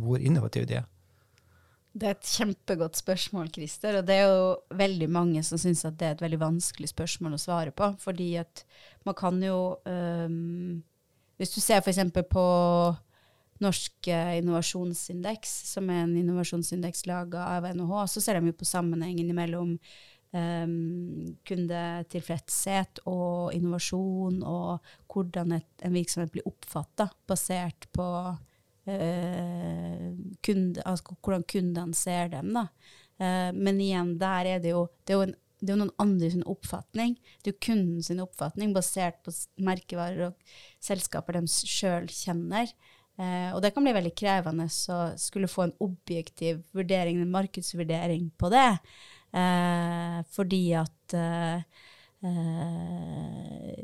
hvor 0.00 0.22
innovative 0.22 0.68
de 0.68 0.80
er? 0.80 0.88
Det 1.90 2.06
er 2.06 2.14
et 2.14 2.32
kjempegodt 2.36 3.00
spørsmål, 3.00 3.48
Christer. 3.54 3.98
Og 3.98 4.06
det 4.06 4.20
er 4.20 4.28
jo 4.30 4.76
veldig 4.78 5.08
mange 5.10 5.42
som 5.46 5.58
syns 5.58 5.82
at 5.88 5.96
det 5.98 6.06
er 6.06 6.14
et 6.14 6.22
veldig 6.22 6.38
vanskelig 6.42 6.92
spørsmål 6.92 7.34
å 7.34 7.42
svare 7.42 7.74
på. 7.74 7.88
Fordi 8.02 8.30
at 8.38 8.62
man 9.08 9.16
kan 9.18 9.42
jo 9.42 9.76
um, 9.84 10.82
Hvis 11.40 11.54
du 11.54 11.60
ser 11.64 11.80
f.eks. 11.80 11.98
på 12.28 12.44
Norsk 13.64 14.08
innovasjonsindeks, 14.08 15.50
som 15.72 15.88
er 15.92 16.04
en 16.04 16.16
innovasjonsindeks 16.20 17.06
laga 17.08 17.46
av 17.56 17.66
NHH, 17.74 18.06
så 18.12 18.22
ser 18.22 18.38
de 18.38 18.52
jo 18.52 18.56
på 18.56 18.68
sammenhengen 18.68 19.32
mellom 19.36 19.74
um, 20.32 21.34
kundetilfredshet 21.48 23.02
og 23.08 23.54
innovasjon, 23.56 24.40
og 24.44 24.92
hvordan 25.12 25.56
et, 25.58 25.68
en 25.84 25.96
virksomhet 25.96 26.32
blir 26.32 26.48
oppfatta 26.48 27.10
basert 27.28 27.88
på 27.96 28.06
uh, 28.88 30.08
kunde, 30.46 30.82
altså 30.86 31.16
hvordan 31.20 31.44
kundene 31.50 31.96
ser 31.98 32.32
dem. 32.32 32.54
Da. 32.56 32.68
Eh, 33.20 33.50
men 33.52 33.80
igjen, 33.82 34.14
der 34.20 34.48
er 34.54 34.62
det 34.64 34.72
jo, 34.72 34.86
det 35.04 35.14
er 35.14 35.18
jo 35.18 35.28
en 35.28 35.38
det 35.60 35.68
er 35.68 35.76
jo 35.76 35.82
noen 35.82 35.98
andre 36.00 36.30
sin 36.32 36.44
oppfatning. 36.48 37.18
Det 37.40 37.50
er 37.50 37.52
jo 37.52 37.64
kunden 37.66 38.04
sin 38.04 38.22
oppfatning 38.22 38.72
basert 38.72 39.18
på 39.26 39.34
merkevarer 39.60 40.30
og 40.30 40.54
selskaper 40.80 41.36
de 41.36 41.42
sjøl 41.52 42.06
kjenner. 42.08 42.70
Eh, 43.20 43.50
og 43.52 43.60
det 43.60 43.74
kan 43.74 43.84
bli 43.84 43.92
veldig 43.92 44.14
krevende 44.16 44.70
å 44.70 45.00
skulle 45.20 45.50
få 45.52 45.66
en 45.66 45.74
objektiv 45.84 46.62
vurdering, 46.76 47.20
en 47.20 47.34
markedsvurdering 47.34 48.30
på 48.40 48.48
det. 48.54 48.70
Eh, 49.36 50.16
fordi 50.32 50.62
at 50.80 51.16
eh, 51.18 51.60
eh, 52.24 53.76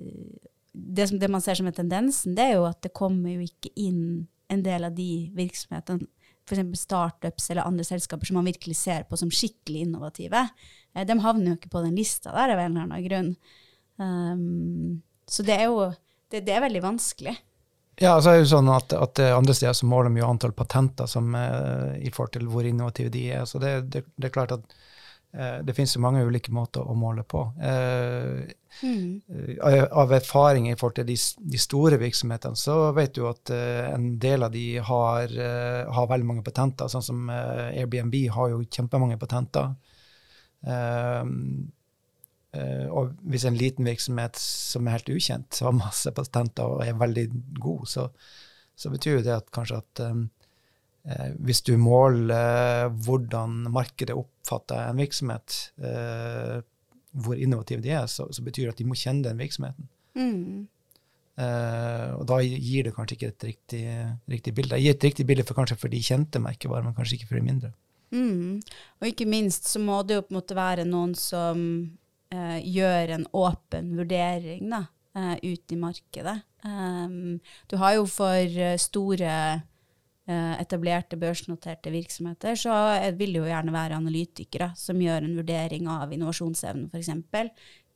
det, 0.73 1.09
som, 1.11 1.21
det, 1.21 1.31
man 1.31 1.45
ser 1.45 1.61
som 1.61 1.69
en 1.69 1.77
tendensen, 1.77 2.35
det 2.39 2.49
er 2.49 2.57
jo 2.57 2.65
at 2.71 2.81
det 2.89 2.97
kommer 2.97 3.37
jo 3.37 3.45
ikke 3.45 3.75
inn 3.77 4.25
en 4.53 4.63
del 4.63 4.87
av 4.89 4.95
de 4.97 5.11
virksomhetene, 5.37 6.07
f.eks. 6.47 6.63
startups 6.79 7.51
eller 7.51 7.67
andre 7.67 7.87
selskaper 7.87 8.29
som 8.29 8.39
man 8.39 8.47
virkelig 8.47 8.77
ser 8.79 9.07
på 9.09 9.19
som 9.19 9.33
skikkelig 9.33 9.87
innovative. 9.89 10.45
Eh, 10.95 11.07
de 11.07 11.19
havner 11.23 11.53
jo 11.53 11.59
ikke 11.59 11.73
på 11.73 11.83
den 11.85 11.97
lista 11.99 12.35
der 12.35 12.55
av 12.55 12.63
en 12.63 12.77
eller 12.77 12.87
annen 12.87 13.07
grunn. 13.09 13.33
Um, 13.97 15.03
så 15.27 15.43
det 15.47 15.57
er 15.57 15.71
jo 15.71 15.89
det, 16.31 16.45
det, 16.47 16.53
er 16.55 16.63
veldig 16.67 16.83
vanskelig. 16.85 17.35
Ja, 17.97 18.13
altså 18.13 18.31
er 18.31 18.39
det 18.39 18.45
jo 18.45 18.53
sånn 18.53 18.69
at, 18.69 18.93
at 18.93 19.23
Andre 19.25 19.55
steder 19.57 19.75
så 19.79 19.89
måler 19.89 20.13
de 20.13 20.21
jo 20.21 20.29
antall 20.29 20.53
patenter 20.55 21.09
som, 21.11 21.33
uh, 21.33 21.97
i 21.97 22.13
forhold 22.13 22.37
til 22.37 22.51
hvor 22.53 22.69
innovative 22.69 23.11
de 23.15 23.25
er. 23.39 23.47
Så 23.49 23.63
det, 23.63 23.79
det, 23.95 24.05
det 24.15 24.29
er 24.31 24.37
klart 24.37 24.55
at 24.55 24.77
Eh, 24.77 24.96
det 25.37 25.75
finnes 25.77 25.93
jo 25.97 26.01
mange 26.01 26.23
ulike 26.25 26.53
måter 26.55 26.81
å 26.81 26.95
måle 26.97 27.21
på. 27.29 27.43
Eh, 27.61 28.47
mm. 28.81 29.59
Av 29.93 30.15
erfaring 30.17 30.71
i 30.71 30.77
forhold 30.79 30.97
til 31.01 31.09
de, 31.11 31.17
de, 31.53 31.61
store 31.61 31.99
virksomhetene, 32.01 32.57
så 32.57 32.79
vet 32.97 33.13
du 33.17 33.27
at 33.29 33.53
en 33.53 34.15
del 34.23 34.47
av 34.47 34.55
de 34.55 34.65
har, 34.81 35.37
har 35.99 36.11
veldig 36.13 36.29
mange 36.31 36.45
patenter. 36.47 36.89
Sånn 36.93 37.05
som 37.05 37.29
Airbnb 37.33 38.17
har 38.33 38.55
jo 38.55 38.65
kjempemange 38.65 39.21
patenter. 39.21 39.75
Og 42.57 43.13
hvis 43.29 43.45
en 43.49 43.59
liten 43.59 43.89
virksomhet 43.89 44.39
som 44.41 44.87
er 44.87 44.99
helt 44.99 45.13
ukjent, 45.13 45.61
har 45.61 45.77
masse 45.77 46.13
patenter 46.17 46.79
og 46.79 46.85
er 46.85 46.97
veldig 46.97 47.27
god, 47.61 47.85
så, 47.91 48.09
så 48.77 48.93
betyr 48.93 49.23
det 49.25 49.35
at 49.35 49.53
kanskje 49.55 49.81
at 49.81 50.03
eh, 50.05 51.31
hvis 51.41 51.63
du 51.67 51.77
måler 51.81 52.91
hvordan 53.07 53.67
markedet 53.73 54.17
oppfatter 54.47 54.91
en 54.91 55.01
virksomhet, 55.01 55.73
eh, 55.83 56.63
hvor 57.17 57.37
innovative 57.37 57.83
de 57.83 57.91
er, 57.91 58.07
så, 58.07 58.29
så, 58.31 58.43
betyr 58.45 58.67
det 58.67 58.75
at 58.75 58.81
de 58.81 58.89
må 58.89 58.97
kjenne 58.99 59.25
den 59.27 59.41
virksomheten. 59.41 59.89
Mm. 60.15 60.67
Eh, 61.37 62.11
og 62.17 62.25
da 62.29 62.41
gir 62.45 62.87
det 62.87 62.95
kanskje 62.97 63.17
ikke 63.17 63.33
et 63.33 63.47
riktig, 63.51 63.85
riktig 64.31 64.55
bilde. 64.55 64.77
Det 64.77 64.85
gir 64.85 64.97
et 64.97 65.09
riktig 65.11 65.27
bilde 65.27 65.45
for, 65.45 65.59
kanskje 65.59 65.79
for 65.81 65.93
de 65.93 66.01
kjente 66.01 66.43
merkevarer, 66.43 66.87
men 66.87 66.97
kanskje 66.97 67.19
ikke 67.19 67.31
for 67.33 67.41
de 67.41 67.47
mindre. 67.47 67.73
Mm. 68.15 68.61
Og 69.01 69.09
ikke 69.11 69.29
minst 69.29 69.67
så 69.69 69.83
må 69.83 70.03
det 70.07 70.21
jo 70.21 70.27
på 70.27 70.35
en 70.35 70.41
måte 70.41 70.57
være 70.57 70.87
noen 70.89 71.17
som 71.19 71.63
eh, 72.33 72.59
gjør 72.63 73.17
en 73.17 73.31
åpen 73.37 73.97
vurdering 73.99 74.69
da, 74.71 74.85
eh, 75.19 75.35
ut 75.43 75.75
i 75.75 75.81
markedet. 75.81 76.39
Um, 76.67 77.39
du 77.71 77.77
har 77.79 77.95
jo 77.95 78.07
for 78.11 78.55
store 78.83 79.35
Eh, 79.37 79.76
etablerte, 80.27 81.17
børsnoterte 81.17 81.93
virksomheter, 81.95 82.57
så 82.59 82.75
vil 83.15 83.37
det 83.37 83.43
jo 83.43 83.47
gjerne 83.47 83.75
være 83.75 83.99
analytikere 84.01 84.73
som 84.79 84.99
gjør 84.99 85.23
en 85.23 85.37
vurdering 85.39 85.87
av 85.91 86.15
innovasjonsevnen, 86.15 86.89
f.eks. 86.91 87.13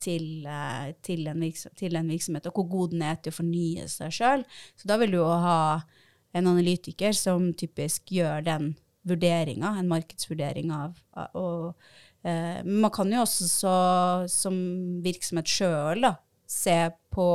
Til, 0.01 0.45
eh, 0.49 0.93
til, 1.05 1.27
en 1.29 1.43
til 1.77 1.97
en 1.99 2.07
virksomhet, 2.09 2.47
og 2.47 2.55
hvor 2.55 2.69
god 2.71 2.93
den 2.95 3.03
er 3.05 3.19
til 3.19 3.33
å 3.33 3.37
fornye 3.37 3.89
seg 3.91 4.15
sjøl. 4.15 4.45
Så 4.79 4.87
da 4.89 4.97
vil 4.97 5.11
du 5.13 5.19
jo 5.19 5.27
ha 5.27 5.81
en 6.33 6.47
analytiker 6.47 7.13
som 7.13 7.51
typisk 7.53 8.09
gjør 8.15 8.47
den 8.47 8.71
vurderinga, 9.05 9.75
en 9.77 9.91
markedsvurdering 9.91 10.71
av, 10.73 10.97
og, 11.35 11.75
eh, 12.23 12.63
Man 12.63 12.91
kan 12.91 13.11
jo 13.11 13.21
også 13.21 13.47
så, 13.49 13.75
som 14.29 14.55
virksomhet 15.03 15.45
sjøl 15.45 16.15
se 16.47 16.79
på 17.11 17.29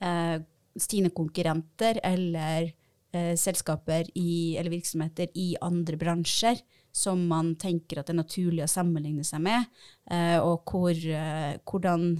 eh, 0.00 0.38
sine 0.76 1.10
konkurrenter 1.10 2.00
eller 2.02 2.72
eh, 3.14 3.34
selskaper 3.40 4.10
i, 4.18 4.56
eller 4.58 4.74
virksomheter 4.74 5.30
i 5.38 5.54
andre 5.62 5.98
bransjer 6.00 6.60
som 6.94 7.26
man 7.26 7.54
tenker 7.58 7.98
at 7.98 8.08
det 8.08 8.14
er 8.14 8.20
naturlig 8.22 8.62
å 8.64 8.70
sammenligne 8.70 9.24
seg 9.26 9.42
med, 9.42 9.70
eh, 10.10 10.38
og 10.38 10.62
hvor, 10.70 10.94
eh, 10.94 11.56
hvordan, 11.66 12.10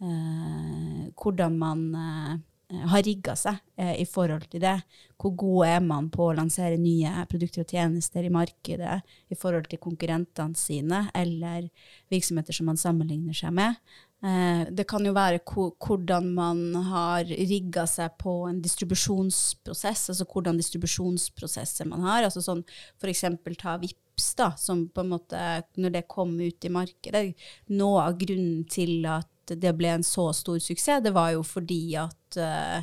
eh, 0.00 1.02
hvordan, 1.12 1.58
man 1.60 1.82
eh, 1.94 2.86
har 2.88 3.04
rigga 3.04 3.34
seg 3.36 3.60
eh, 3.76 4.00
i 4.00 4.06
forhold 4.08 4.48
til 4.48 4.62
det. 4.64 4.78
Hvor 5.20 5.34
god 5.36 5.66
er 5.66 5.84
man 5.84 6.08
på 6.12 6.24
å 6.28 6.36
lansere 6.36 6.80
nye 6.80 7.26
produkter 7.28 7.66
og 7.66 7.72
tjenester 7.74 8.24
i 8.24 8.32
markedet 8.32 8.98
i 9.28 9.36
forhold 9.36 9.68
til 9.68 9.80
konkurrentene 9.82 10.56
sine, 10.56 11.04
eller 11.16 11.68
virksomheter 12.12 12.56
som 12.56 12.68
man 12.72 12.80
sammenligner 12.80 13.36
seg 13.36 13.52
med. 13.60 13.76
Eh, 14.18 14.66
det 14.74 14.82
kan 14.90 15.04
jo 15.06 15.12
være 15.14 15.38
hvordan 15.46 16.32
man 16.34 16.74
har 16.90 17.28
rigga 17.28 17.84
seg 17.86 18.16
på 18.18 18.32
en 18.48 18.58
distribusjonsprosess, 18.64 20.08
altså 20.10 20.26
hvordan 20.26 20.58
distribusjonsprosesser 20.58 21.86
man 21.86 22.02
har. 22.02 22.26
altså 22.26 22.42
sånn 22.42 22.64
F.eks. 22.98 23.24
ta 23.60 23.76
VIPS, 23.78 24.32
da, 24.34 24.50
som 24.58 24.88
på 24.90 25.04
en 25.04 25.12
måte, 25.12 25.42
når 25.78 25.94
det 25.94 26.08
kom 26.10 26.34
ut 26.40 26.66
i 26.66 26.72
markedet 26.74 27.22
Noe 27.70 28.08
av 28.08 28.18
grunnen 28.18 28.64
til 28.66 29.06
at 29.06 29.54
det 29.54 29.70
ble 29.78 29.94
en 29.94 30.04
så 30.04 30.32
stor 30.34 30.58
suksess, 30.58 31.04
det 31.04 31.14
var 31.14 31.30
jo 31.36 31.44
fordi 31.46 31.94
at 31.96 32.38
uh, 32.42 32.82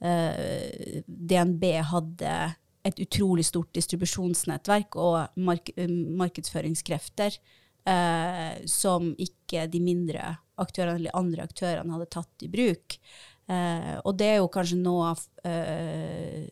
uh, 0.00 1.02
DNB 1.06 1.66
hadde 1.92 2.32
et 2.84 2.98
utrolig 3.04 3.44
stort 3.46 3.70
distribusjonsnettverk 3.76 4.96
og 4.98 5.36
mark 5.44 5.70
markedsføringskrefter 5.78 7.36
uh, 7.86 8.58
som 8.66 9.12
ikke 9.20 9.68
de 9.70 9.84
mindre 9.84 10.32
aktørene 10.60 10.98
eller 11.00 11.16
andre 11.18 11.46
aktørene 11.48 11.96
hadde 11.96 12.10
tatt 12.14 12.44
i 12.46 12.50
bruk. 12.52 12.98
Eh, 13.46 13.96
og 14.00 14.14
det 14.18 14.28
er 14.32 14.38
jo 14.40 14.52
kanskje 14.52 14.78
noe 14.80 15.10
av, 15.12 15.24
eh, 15.44 16.46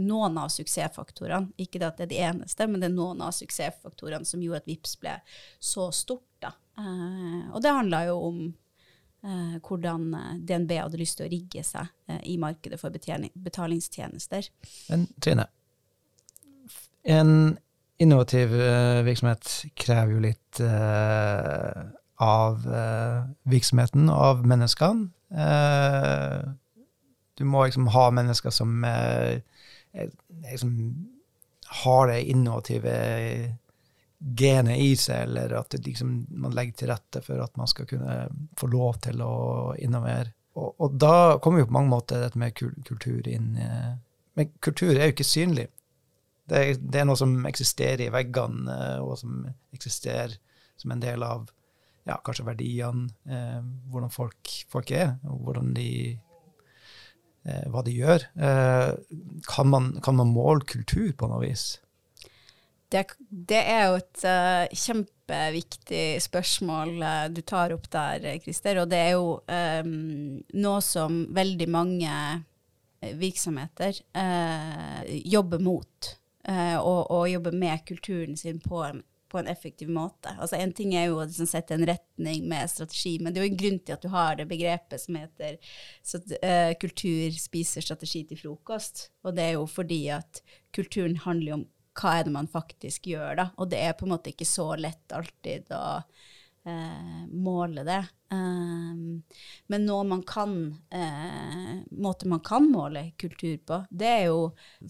noen 0.00 0.38
av 0.38 0.50
suksessfaktorene. 0.52 1.54
Ikke 1.58 1.80
at 1.86 1.98
det 1.98 2.08
er 2.08 2.12
de 2.12 2.20
eneste, 2.30 2.66
men 2.68 2.82
det 2.82 2.90
er 2.90 2.96
noen 2.96 3.22
av 3.24 3.32
suksessfaktorene 3.36 4.26
som 4.28 4.42
gjorde 4.42 4.64
at 4.64 4.68
VIPS 4.68 4.98
ble 5.00 5.16
så 5.60 5.88
stort. 5.92 6.28
Da. 6.44 6.52
Eh, 6.78 7.50
og 7.54 7.62
det 7.64 7.72
handla 7.72 8.04
jo 8.10 8.20
om 8.28 8.40
eh, 9.24 9.56
hvordan 9.64 10.14
eh, 10.14 10.30
DNB 10.44 10.78
hadde 10.82 11.00
lyst 11.00 11.18
til 11.18 11.28
å 11.28 11.32
rigge 11.32 11.64
seg 11.66 11.88
eh, 12.10 12.22
i 12.34 12.38
markedet 12.38 12.80
for 12.80 12.92
betalingstjenester. 12.92 14.50
Men 14.90 15.08
Trine, 15.20 15.48
en 17.04 17.56
innovativ 18.00 18.50
virksomhet 19.06 19.50
krever 19.78 20.16
jo 20.16 20.22
litt 20.24 20.60
av 22.16 22.74
eh, 22.74 23.24
virksomheten, 23.42 24.08
av 24.10 24.46
menneskene. 24.46 25.08
Eh, 25.30 26.50
du 27.34 27.44
må 27.44 27.64
liksom 27.64 27.88
ha 27.90 28.10
mennesker 28.14 28.50
som 28.50 28.84
liksom, 30.50 30.74
har 31.82 32.06
det 32.06 32.22
innovative 32.22 32.92
genet 34.18 34.78
i 34.78 34.92
seg, 34.96 35.24
eller 35.24 35.56
at 35.58 35.74
liksom, 35.82 36.12
man 36.30 36.54
legger 36.54 36.76
til 36.78 36.92
rette 36.92 37.22
for 37.26 37.42
at 37.42 37.56
man 37.58 37.66
skal 37.66 37.88
kunne 37.90 38.28
få 38.56 38.70
lov 38.70 39.00
til 39.02 39.24
å 39.26 39.34
innovere. 39.82 40.30
Og, 40.54 40.76
og 40.78 40.94
da 40.94 41.40
kommer 41.42 41.64
jo 41.64 41.66
på 41.72 41.74
mange 41.74 41.90
måter 41.90 42.22
dette 42.22 42.38
med 42.38 42.54
kultur 42.54 43.26
inn. 43.26 43.58
Men 44.38 44.54
kultur 44.62 44.94
er 44.94 45.08
jo 45.08 45.16
ikke 45.16 45.26
synlig. 45.26 45.66
Det 46.46 46.62
det 46.78 47.02
er 47.02 47.10
noe 47.10 47.18
som 47.18 47.34
eksisterer 47.50 48.06
i 48.06 48.12
veggene, 48.14 48.78
og 49.02 49.18
som 49.18 49.42
eksisterer 49.74 50.38
som 50.76 50.94
en 50.94 51.02
del 51.02 51.26
av 51.26 51.48
ja, 52.04 52.18
kanskje 52.24 52.46
verdiene, 52.46 53.08
eh, 53.28 53.60
hvordan 53.90 54.12
folk, 54.12 54.52
folk, 54.70 54.92
er, 54.92 55.16
og 55.28 55.40
hvordan 55.46 55.72
de 55.76 55.88
eh, 56.12 57.64
hva 57.72 57.84
de 57.84 57.94
gjør. 57.96 58.26
Eh, 58.36 58.90
kan, 59.48 59.70
man, 59.72 59.94
kan, 60.04 60.18
man, 60.20 60.32
måle 60.34 60.66
kultur 60.68 61.12
på 61.16 61.30
noe 61.30 61.44
vis? 61.46 61.78
Det, 62.92 63.06
det 63.28 63.58
er 63.58 63.86
jo 63.88 63.94
et 63.98 64.24
uh, 64.28 64.64
kjempeviktig 64.70 66.02
spørsmål 66.22 66.92
uh, 67.00 67.24
du 67.32 67.40
tar 67.42 67.72
opp 67.74 67.88
der, 67.90 68.28
Christer. 68.44 68.84
Og 68.84 68.90
det 68.92 69.00
er 69.00 69.16
jo 69.16 69.40
um, 69.48 70.36
noe 70.60 70.82
som 70.84 71.24
veldig 71.34 71.66
mange 71.72 72.18
virksomheter 73.18 73.98
uh, 74.14 75.00
jobber 75.24 75.64
mot. 75.64 76.12
Og, 76.44 77.08
og, 77.08 77.22
jobber 77.32 77.54
med 77.56 77.86
kulturen 77.88 78.36
sin 78.36 78.58
på 78.60 78.82
en 78.84 78.98
på 79.34 79.40
en 79.40 79.50
effektiv 79.50 79.90
måte. 79.90 80.30
Altså 80.38 80.60
En 80.60 80.72
ting 80.76 80.94
er 80.94 81.08
jo 81.08 81.18
å 81.18 81.26
liksom, 81.26 81.48
sette 81.50 81.74
en 81.74 81.86
retning 81.88 82.46
med 82.50 82.70
strategi, 82.70 83.16
men 83.18 83.34
det 83.34 83.40
er 83.40 83.48
jo 83.48 83.52
en 83.52 83.62
grunn 83.64 83.80
til 83.82 83.96
at 83.96 84.06
du 84.06 84.10
har 84.14 84.38
det 84.38 84.46
begrepet 84.50 85.02
som 85.02 85.18
heter 85.18 85.58
så, 86.06 86.22
uh, 86.22 86.70
kultur 86.78 87.34
spiser 87.34 87.84
strategi 87.84 88.22
til 88.30 88.40
frokost. 88.44 89.08
Og 89.26 89.34
det 89.34 89.48
er 89.48 89.56
jo 89.58 89.66
fordi 89.70 90.04
at 90.14 90.44
kulturen 90.74 91.18
handler 91.26 91.58
om 91.58 91.66
hva 91.94 92.18
er 92.18 92.26
det 92.26 92.34
man 92.34 92.50
faktisk 92.50 93.10
gjør, 93.10 93.34
da. 93.38 93.50
Og 93.58 93.70
det 93.70 93.82
er 93.82 93.98
på 93.98 94.06
en 94.06 94.14
måte 94.14 94.32
ikke 94.32 94.48
så 94.48 94.72
lett 94.78 95.14
alltid 95.14 95.70
å 95.74 95.84
eh, 96.66 97.26
måle 97.30 97.84
det. 97.86 98.00
Um, 98.34 99.22
men 99.70 99.86
noe 99.86 100.04
man 100.08 100.24
kan, 100.26 100.56
eh, 100.90 101.76
måte 101.90 102.26
man 102.30 102.42
kan 102.44 102.66
måle 102.70 103.12
kultur 103.20 103.60
på, 103.66 103.84
det 103.90 104.08
er 104.10 104.24
jo 104.32 104.40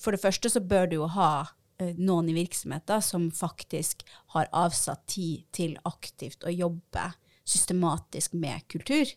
For 0.00 0.14
det 0.14 0.22
første 0.22 0.48
så 0.48 0.62
bør 0.64 0.88
du 0.88 0.96
jo 0.96 1.10
ha 1.12 1.32
eh, 1.42 1.52
noen 1.98 2.30
i 2.30 2.36
virksomheter 2.36 3.02
som 3.04 3.28
faktisk 3.34 4.04
har 4.34 4.48
avsatt 4.52 5.06
tid 5.10 5.44
til 5.54 5.76
aktivt 5.88 6.46
å 6.46 6.52
jobbe 6.52 7.10
systematisk 7.44 8.36
med 8.40 8.64
kultur. 8.72 9.10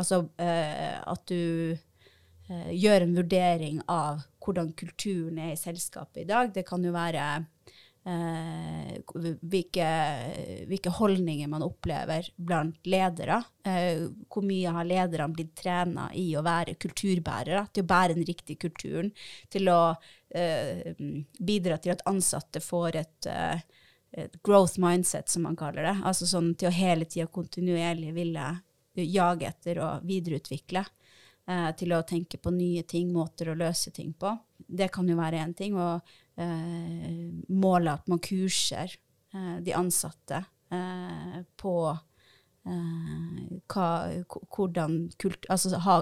Altså 0.00 0.22
eh, 0.40 0.98
at 1.00 1.24
du 1.28 1.72
eh, 1.72 2.70
gjør 2.72 3.06
en 3.06 3.16
vurdering 3.16 3.80
av 3.92 4.22
hvordan 4.42 4.72
kulturen 4.76 5.40
er 5.40 5.54
i 5.54 5.60
selskapet 5.60 6.24
i 6.24 6.28
dag. 6.28 6.52
Det 6.54 6.64
kan 6.68 6.84
jo 6.84 6.94
være 6.94 7.26
eh, 7.36 7.48
hvilke, 8.02 9.88
hvilke, 10.66 10.90
holdninger 10.90 11.48
man 11.48 11.62
opplever 11.62 12.26
blant 12.36 12.86
ledere. 12.86 13.38
Eh, 13.64 14.08
hvor 14.28 14.42
mye 14.42 14.72
har 14.74 14.88
lederne 14.88 15.34
blitt 15.34 15.54
trena 15.58 16.08
i 16.18 16.32
å 16.36 16.42
være 16.42 16.74
kulturbærere, 16.82 17.66
til 17.72 17.84
å 17.84 17.90
bære 17.92 18.16
den 18.16 18.26
riktige 18.26 18.58
kulturen, 18.66 19.12
til 19.50 19.70
å 19.70 19.94
eh, 20.34 20.90
bidra 21.38 21.78
til 21.78 21.94
at 21.94 22.02
ansatte 22.10 22.62
får 22.64 22.98
eh, 22.98 23.62
et, 24.10 24.40
growth 24.42 24.80
mindset, 24.82 25.30
som 25.30 25.46
man 25.46 25.56
kaller 25.56 25.86
det. 25.86 25.96
Altså 26.02 26.26
sånn 26.26 26.56
til 26.58 26.72
å 26.72 26.74
hele 26.74 27.06
tida 27.06 27.30
kontinuerlig 27.30 28.10
ville 28.18 28.48
jage 28.98 29.46
etter 29.48 29.78
og 29.80 30.10
videreutvikle. 30.10 30.84
Eh, 31.50 31.70
til 31.74 31.94
å 31.94 32.04
tenke 32.06 32.38
på 32.38 32.52
nye 32.54 32.84
ting, 32.86 33.12
måter 33.12 33.50
å 33.50 33.58
løse 33.58 33.90
ting 33.90 34.12
på. 34.14 34.30
Det 34.62 34.90
kan 34.94 35.08
jo 35.08 35.16
være 35.18 35.40
én 35.42 35.54
ting. 35.58 35.74
Og 35.74 36.00
eh, 36.40 37.32
måle 37.48 37.96
at 37.96 38.08
man 38.10 38.22
kurser 38.22 38.94
eh, 39.34 39.58
de 39.64 39.74
ansatte 39.76 40.42
eh, 40.72 41.42
på 41.60 41.74
eh, 41.92 43.60
hva, 43.72 43.90
hvordan 44.56 44.96
kult, 45.20 45.46
Altså 45.50 45.78
ha 45.84 46.00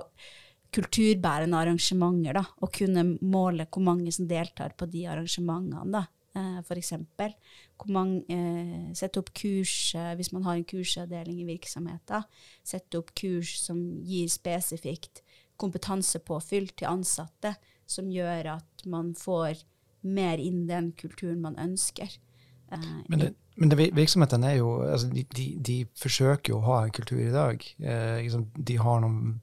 kulturbærende 0.71 1.59
arrangementer, 1.59 2.37
da, 2.39 2.45
og 2.63 2.73
kunne 2.77 3.17
måle 3.27 3.67
hvor 3.67 3.83
mange 3.83 4.13
som 4.15 4.29
deltar 4.31 4.77
på 4.79 4.87
de 4.91 5.07
arrangementene. 5.11 5.91
da. 5.91 6.07
Uh, 6.31 6.61
F.eks. 6.63 6.93
Eh, 6.95 8.91
sette 8.95 9.19
opp 9.19 9.33
kurs 9.35 9.73
hvis 10.15 10.31
man 10.31 10.45
har 10.47 10.61
en 10.61 10.69
kursavdeling 10.69 11.41
i 11.43 11.49
virksomheten. 11.49 12.23
Sette 12.63 13.01
opp 13.01 13.11
kurs 13.19 13.57
som 13.59 13.81
gir 14.07 14.31
spesifikt 14.31 15.25
kompetansepåfyll 15.61 16.71
til 16.77 16.91
ansatte, 16.91 17.55
som 17.91 18.11
gjør 18.13 18.55
at 18.55 18.87
man 18.89 19.11
får 19.19 19.65
mer 20.03 20.41
inn 20.41 20.67
den 20.69 20.93
kulturen 20.99 21.41
man 21.45 21.59
ønsker. 21.61 22.17
Uh, 22.71 23.03
men, 23.09 23.25
det, 23.25 23.31
men 23.59 23.73
det, 23.73 23.91
virksomhetene 23.97 24.53
er 24.53 24.61
jo 24.61 24.73
altså 24.87 25.11
de, 25.11 25.25
de, 25.37 25.47
de, 25.67 25.77
forsøker 25.99 26.55
jo 26.55 26.61
å 26.61 26.67
ha 26.69 26.81
en 26.85 26.95
kultur 26.95 27.21
i 27.23 27.35
dag. 27.35 27.65
Eh, 27.83 28.19
liksom, 28.25 28.49
de, 28.57 28.77
har 28.81 29.01
noen, 29.05 29.39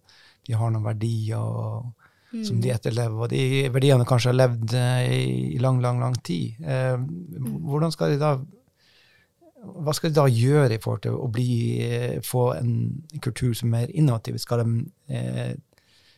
de, 0.48 0.56
har 0.58 0.72
noen, 0.74 0.86
verdier 0.88 1.42
og, 1.42 1.92
mm. 2.32 2.44
som 2.48 2.62
de 2.64 2.72
etterlever, 2.74 3.26
og 3.28 3.34
de 3.34 3.68
verdiene 3.74 4.08
kanskje 4.08 4.32
har 4.32 4.40
levd 4.40 4.78
eh, 4.80 5.10
i 5.58 5.64
lang, 5.64 5.82
lang, 5.84 6.00
lang 6.04 6.16
tid. 6.24 6.62
Eh, 6.64 6.96
mm. 6.98 7.58
Hvordan 7.68 7.94
skal 7.96 8.16
de 8.16 8.22
da 8.24 8.38
hva 9.58 9.94
skal 9.96 10.12
de 10.12 10.20
da 10.20 10.28
gjøre 10.30 10.76
i 10.78 10.82
forhold 10.82 11.04
til 11.04 11.16
å 11.18 11.28
bli, 11.34 11.52
eh, 11.84 12.20
få 12.24 12.52
en 12.56 12.74
kultur 13.24 13.56
som 13.58 13.74
er 13.76 13.92
innovativ? 13.92 14.38
Skal 14.42 14.64
de 14.64 14.84
eh, 15.10 15.56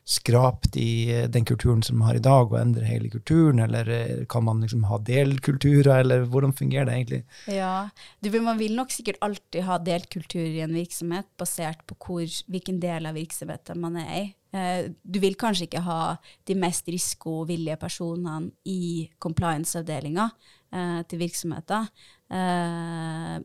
skrapt 0.09 0.77
i 0.77 1.11
eh, 1.13 1.27
den 1.29 1.45
kulturen 1.45 1.83
som 1.85 1.99
vi 1.99 2.07
har 2.07 2.17
i 2.17 2.23
dag, 2.23 2.49
og 2.49 2.57
endre 2.59 2.87
hele 2.87 3.11
kulturen? 3.13 3.61
Eller 3.61 3.89
eh, 3.93 4.25
kan 4.29 4.43
man 4.47 4.63
liksom 4.63 4.87
ha 4.89 4.97
delkulturer, 5.05 5.99
eller 5.99 6.25
hvordan 6.25 6.55
fungerer 6.57 6.89
det 6.89 6.95
egentlig? 6.97 7.21
Ja, 7.53 7.89
du, 8.19 8.31
Man 8.41 8.57
vil 8.57 8.73
nok 8.77 8.93
sikkert 8.93 9.21
alltid 9.25 9.67
ha 9.67 9.77
delkultur 9.77 10.47
i 10.47 10.63
en 10.65 10.73
virksomhet, 10.73 11.29
basert 11.37 11.83
på 11.85 11.97
hvor, 12.01 12.25
hvilken 12.49 12.79
del 12.81 13.05
av 13.05 13.17
virksomheten 13.19 13.81
man 13.81 13.99
er 14.01 14.13
i. 14.17 14.23
Eh, 14.49 14.89
du 15.03 15.19
vil 15.21 15.37
kanskje 15.37 15.67
ikke 15.67 15.85
ha 15.85 16.15
de 16.49 16.57
mest 16.57 16.89
risikovillige 16.89 17.77
personene 17.77 18.49
i 18.65 19.09
compliance-avdelinga 19.21 20.31
til 21.09 21.17
virksomheter, 21.17 21.87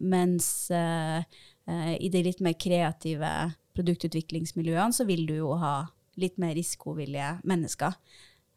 mens 0.05 0.49
i 0.69 2.11
de 2.13 2.21
litt 2.27 2.43
mer 2.45 2.53
kreative 2.61 3.31
produktutviklingsmiljøene 3.73 4.93
så 4.93 5.07
vil 5.09 5.25
du 5.31 5.39
jo 5.39 5.55
ha 5.57 5.87
litt 6.21 6.39
mer 6.41 6.55
risikovillige 6.57 7.39
mennesker. 7.47 7.97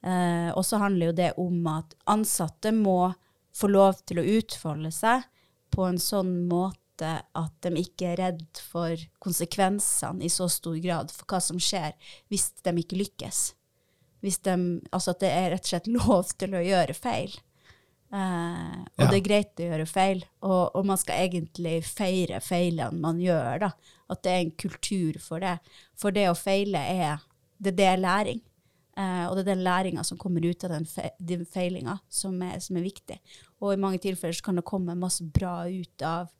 Eh, 0.05 0.49
og 0.53 0.65
så 0.65 0.79
handler 0.81 1.11
jo 1.11 1.17
det 1.17 1.31
om 1.41 1.69
at 1.71 1.95
ansatte 2.09 2.73
må 2.75 3.13
få 3.57 3.69
lov 3.71 4.03
til 4.05 4.21
å 4.21 4.27
utfolde 4.37 4.91
seg 4.93 5.25
på 5.73 5.87
en 5.87 5.99
sånn 6.01 6.33
måte 6.49 7.17
at 7.37 7.53
de 7.65 7.81
ikke 7.81 8.13
er 8.13 8.21
redd 8.21 8.61
for 8.71 8.97
konsekvensene 9.21 10.25
i 10.25 10.31
så 10.33 10.47
stor 10.49 10.77
grad 10.81 11.13
for 11.13 11.29
hva 11.29 11.41
som 11.43 11.59
skjer 11.61 11.93
hvis 12.31 12.49
de 12.65 12.73
ikke 12.81 13.01
lykkes. 13.01 13.41
De, 14.21 14.55
altså 14.91 15.13
at 15.13 15.21
det 15.21 15.29
er 15.29 15.51
rett 15.53 15.65
og 15.65 15.73
slett 15.73 15.91
lov 15.97 16.33
til 16.37 16.57
å 16.57 16.63
gjøre 16.65 16.97
feil. 16.97 17.35
Eh, 18.07 18.77
og 18.95 19.03
ja. 19.03 19.09
det 19.09 19.17
er 19.17 19.25
greit 19.25 19.59
å 19.59 19.67
gjøre 19.67 19.85
feil, 19.89 20.21
og, 20.39 20.75
og, 20.77 20.85
man 20.87 20.99
skal 20.99 21.25
egentlig 21.25 21.81
feire 21.89 22.39
feilene 22.43 23.01
man 23.03 23.19
gjør. 23.21 23.67
da. 23.67 23.71
At 24.07 24.23
det 24.23 24.33
er 24.33 24.43
en 24.45 24.53
kultur 24.55 25.17
for 25.19 25.43
det. 25.43 25.57
For 25.99 26.15
det 26.15 26.29
å 26.31 26.37
feile 26.37 26.79
er 26.79 27.25
det, 27.57 27.75
det 27.77 27.87
er 27.89 27.99
læring. 28.01 28.41
Uh, 28.97 29.27
og 29.29 29.35
det 29.37 29.43
er 29.43 29.51
den 29.51 29.65
læringa 29.65 30.01
som 30.07 30.17
kommer 30.17 30.41
ut 30.41 30.63
av 30.65 30.71
den, 30.73 30.87
fe 30.89 31.11
den 31.21 31.43
feilinga, 31.45 31.99
som, 32.09 32.39
som, 32.63 32.79
er 32.79 32.85
viktig. 32.87 33.19
Og 33.61 33.75
i 33.75 33.81
mange 33.81 34.01
tilfeller 34.01 34.33
så 34.33 34.47
kan 34.47 34.57
det 34.57 34.65
komme 34.65 34.95
masse 34.97 35.25
bra 35.35 35.67
ut 35.69 36.05
av 36.05 36.31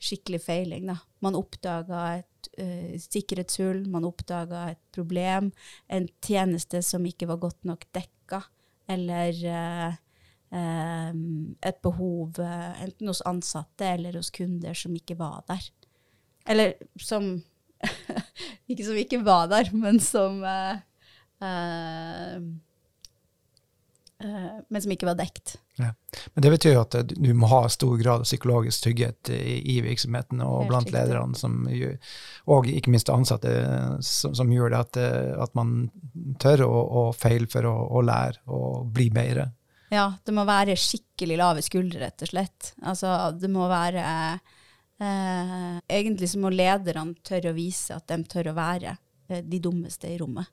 skikkelig 0.00 0.40
feiling. 0.44 0.86
Da. 0.86 1.00
Man 1.26 1.38
oppdaga 1.38 2.04
et 2.20 2.50
uh, 2.62 2.94
sikkerhetshull, 2.94 3.82
man 3.90 4.06
oppdaga 4.06 4.68
et 4.70 4.82
problem, 4.94 5.50
en 5.90 6.06
tjeneste 6.22 6.84
som 6.86 7.08
ikke 7.10 7.28
var 7.32 7.42
godt 7.42 7.66
nok 7.66 7.88
dekka, 7.96 8.44
eller 8.90 9.42
uh, 9.50 9.98
et 10.50 11.82
behov 11.82 12.38
enten 12.42 13.06
hos 13.06 13.20
ansatte 13.22 13.86
eller 13.86 14.16
hos 14.18 14.32
kunder 14.34 14.74
som 14.74 14.96
ikke 14.98 15.14
var 15.18 15.44
der. 15.46 15.68
Eller 16.50 16.72
som 16.98 17.36
Ikke 18.70 18.86
som 18.86 18.98
ikke 18.98 19.22
var 19.24 19.48
der, 19.50 19.70
men 19.74 20.00
som 20.02 20.42
uh, 20.44 20.76
uh, 21.42 22.36
uh, 24.24 24.56
Men 24.68 24.84
som 24.84 24.94
ikke 24.94 25.08
var 25.08 25.18
dekt. 25.18 25.56
Ja. 25.80 25.90
Men 26.34 26.44
det 26.44 26.52
betyr 26.52 26.74
jo 26.74 26.82
at 26.84 26.96
du 27.08 27.30
må 27.34 27.48
ha 27.50 27.62
stor 27.72 27.94
grad 27.98 28.22
av 28.22 28.28
psykologisk 28.28 28.84
trygghet 28.84 29.30
i, 29.32 29.60
i 29.74 29.78
virksomheten 29.84 30.42
og 30.44 30.58
Helt 30.58 30.72
blant 30.72 30.92
lederne, 30.92 31.38
som, 31.38 31.62
og 32.52 32.68
ikke 32.68 32.92
minst 32.92 33.08
ansatte, 33.12 33.54
som, 34.04 34.34
som 34.36 34.52
gjør 34.52 34.74
det 34.74 34.82
at, 34.82 35.00
at, 35.46 35.56
man 35.56 35.88
tør 36.42 36.66
å, 36.66 36.82
å 37.00 37.06
feile 37.16 37.48
for 37.48 37.64
å, 37.70 37.72
å 37.96 38.04
lære 38.04 38.44
og 38.52 38.92
bli 38.92 39.08
bedre. 39.14 39.48
Ja, 39.90 40.10
det 40.22 40.36
må 40.36 40.44
være 40.46 40.76
skikkelig 40.78 41.40
lave 41.40 41.64
skuldre, 41.64 42.04
rett 42.04 42.22
og 42.22 42.30
slett. 42.30 42.74
Altså, 42.84 43.14
det 43.40 43.48
må 43.50 43.64
være 43.72 44.04
Eh, 44.04 44.58
egentlig 45.00 46.28
så 46.32 46.40
må 46.42 46.50
lederne 46.52 47.16
tørre 47.24 47.52
å 47.52 47.56
vise 47.56 47.96
at 47.96 48.08
de 48.10 48.18
tør 48.28 48.50
å 48.52 48.56
være 48.58 48.96
eh, 49.30 49.40
de 49.40 49.60
dummeste 49.62 50.10
i 50.10 50.18
rommet. 50.20 50.50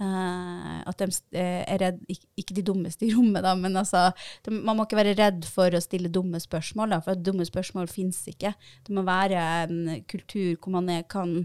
Eh, 0.00 0.78
at 0.88 1.02
de 1.02 1.08
eh, 1.36 1.62
er 1.68 1.80
redd, 1.82 1.98
ikke, 2.08 2.56
de 2.56 2.64
dummeste 2.64 3.06
i 3.06 3.12
rommet, 3.12 3.42
da, 3.44 3.52
men 3.58 3.76
altså, 3.76 4.06
de, 4.44 4.54
man 4.54 4.78
må 4.78 4.86
ikke 4.86 4.98
være 4.98 5.16
redd 5.18 5.44
for 5.48 5.74
å 5.74 5.82
stille 5.84 6.12
dumme 6.12 6.40
spørsmål, 6.42 6.94
da, 6.94 7.00
for 7.04 7.20
dumme 7.20 7.46
spørsmål 7.48 7.90
fins 7.92 8.22
ikke. 8.32 8.54
Det 8.86 8.96
må 8.96 9.04
være 9.06 9.42
en 9.66 10.02
kultur 10.10 10.56
hvor 10.56 10.78
man 10.78 10.88
er, 10.92 11.04
kan 11.08 11.42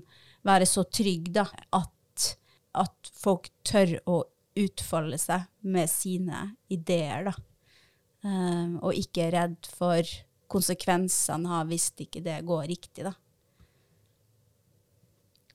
være 0.48 0.70
så 0.70 0.86
trygg 0.88 1.34
da, 1.36 1.46
at, 1.76 2.32
at 2.80 3.12
folk 3.20 3.52
tør 3.68 3.98
å 4.08 4.22
utfolde 4.58 5.20
seg 5.22 5.46
med 5.68 5.92
sine 5.92 6.48
ideer, 6.74 7.30
da. 7.30 7.36
Uh, 8.26 8.80
og 8.82 8.98
ikke 8.98 9.28
er 9.28 9.36
redd 9.36 9.68
for 9.70 10.08
konsekvensene 10.52 11.50
har 11.52 11.68
hvis 11.70 11.90
ikke 11.98 12.24
det 12.26 12.40
går 12.48 12.68
riktig, 12.72 13.08
da. 13.08 13.14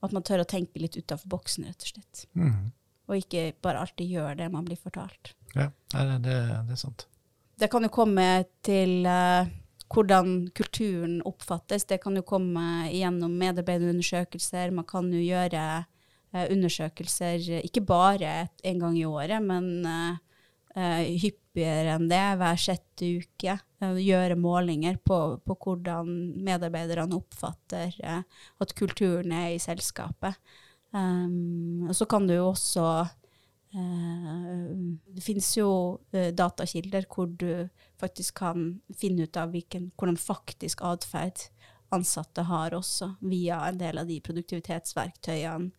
At 0.03 0.11
man 0.11 0.25
tør 0.25 0.43
å 0.43 0.49
tenke 0.49 0.81
litt 0.83 0.97
utafor 0.99 1.31
boksen, 1.31 1.69
rett 1.69 1.85
og 1.85 1.93
slett. 1.93 2.25
Mm. 2.35 2.73
Og 3.07 3.19
ikke 3.19 3.51
bare 3.63 3.83
alltid 3.83 4.11
gjør 4.15 4.37
det 4.39 4.49
man 4.51 4.65
blir 4.67 4.79
fortalt. 4.79 5.33
Ja, 5.55 5.69
det, 5.93 6.23
det, 6.25 6.37
det 6.67 6.75
er 6.75 6.79
sant. 6.79 7.07
Det 7.59 7.69
kan 7.71 7.85
jo 7.85 7.91
komme 7.93 8.25
til 8.65 9.05
uh, 9.07 9.47
hvordan 9.93 10.49
kulturen 10.57 11.19
oppfattes. 11.27 11.85
Det 11.87 12.01
kan 12.03 12.17
jo 12.17 12.25
komme 12.27 12.89
gjennom 12.91 13.35
medarbeiderundersøkelser. 13.39 14.73
Man 14.75 14.87
kan 14.89 15.11
jo 15.13 15.21
gjøre 15.21 15.63
uh, 15.83 16.45
undersøkelser 16.49 17.61
ikke 17.61 17.85
bare 17.87 18.33
en 18.65 18.83
gang 18.83 18.97
i 18.99 19.05
året, 19.07 19.39
men 19.45 19.69
uh, 19.85 20.17
hyppigere 21.05 21.95
enn 21.95 22.09
det, 22.11 22.25
hver 22.41 22.59
sjette 22.59 23.13
uke. 23.21 23.59
Uh, 23.83 23.97
gjøre 23.99 24.37
målinger 24.39 24.99
på, 25.03 25.17
på, 25.43 25.57
hvordan 25.65 26.09
medarbeiderne 26.45 27.17
oppfatter 27.17 27.91
uh, 28.03 28.21
at 28.63 28.75
kulturen 28.77 29.33
er 29.35 29.55
i 29.55 29.59
selskapet. 29.61 30.39
Um, 30.93 31.89
og 31.89 31.95
så 31.97 32.07
kan 32.09 32.27
du 32.29 32.35
jo 32.35 32.51
også 32.51 32.87
Det 33.73 35.23
finnes 35.25 35.47
jo 35.57 35.97
datakilder 36.13 37.07
hvor 37.09 37.25
du 37.25 37.63
faktisk 37.97 38.35
kan 38.43 38.67
finne 38.93 39.25
ut 39.25 39.39
av 39.41 39.49
hvilken, 39.49 39.87
hvordan 39.97 40.19
faktisk 40.21 40.83
atferd 40.85 41.47
ansatte 41.93 42.45
har 42.45 42.75
også, 42.77 43.15
via 43.25 43.63
en 43.67 43.79
del 43.81 43.97
av 44.01 44.09
de 44.09 44.19
produktivitetsverktøyene 44.21 45.71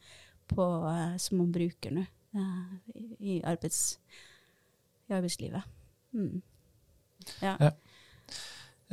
på, 0.50 0.66
uh, 0.84 1.14
som 1.20 1.40
man 1.40 1.52
bruker 1.54 1.94
nå 1.94 2.04
uh, 2.36 2.74
i, 3.18 3.40
arbeids, 3.46 3.98
i 5.08 5.16
arbeidslivet. 5.16 5.62
Mm. 6.14 6.42
Ja. 7.40 7.56
ja. 7.60 7.70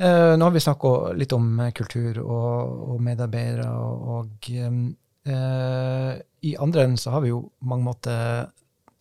Uh, 0.02 0.34
nå 0.34 0.48
har 0.48 0.54
vi 0.54 0.60
snakka 0.62 1.12
litt 1.14 1.30
om 1.36 1.60
kultur 1.78 2.16
og, 2.24 2.78
og 2.90 3.02
medarbeidere, 3.06 3.68
og, 3.70 4.48
uh, 4.50 6.14
i 6.42 6.54
andre 6.58 6.86
enden 6.88 6.98
så 6.98 7.12
har 7.14 7.22
vi 7.22 7.30
jo 7.30 7.44
på 7.46 7.68
mange 7.70 7.86
måter 7.86 8.48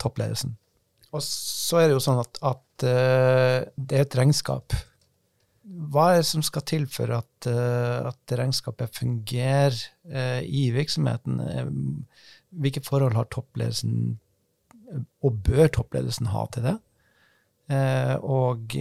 toppledelsen. 0.01 0.53
Og 1.11 1.23
så 1.25 1.81
er 1.81 1.89
det 1.89 1.95
jo 1.95 2.03
sånn 2.05 2.21
at, 2.21 2.37
at 2.45 2.85
uh, 2.85 3.57
det 3.81 3.97
er 3.97 4.05
et 4.05 4.17
regnskap. 4.19 4.77
Hva 5.89 6.11
er 6.11 6.21
det 6.21 6.29
som 6.29 6.45
skal 6.45 6.67
til 6.69 6.85
for 6.91 7.15
at, 7.15 7.47
at 7.47 8.33
regnskapet 8.35 8.91
fungerer 8.91 9.77
i 10.43 10.65
virksomheten? 10.75 11.37
Hvilke 12.51 12.83
forhold 12.83 13.15
har 13.15 13.29
toppledelsen, 13.31 14.17
og 15.23 15.37
bør 15.47 15.71
toppledelsen 15.77 16.27
ha 16.33 16.43
til 16.51 16.67
det? 16.67 16.75
og 18.27 18.75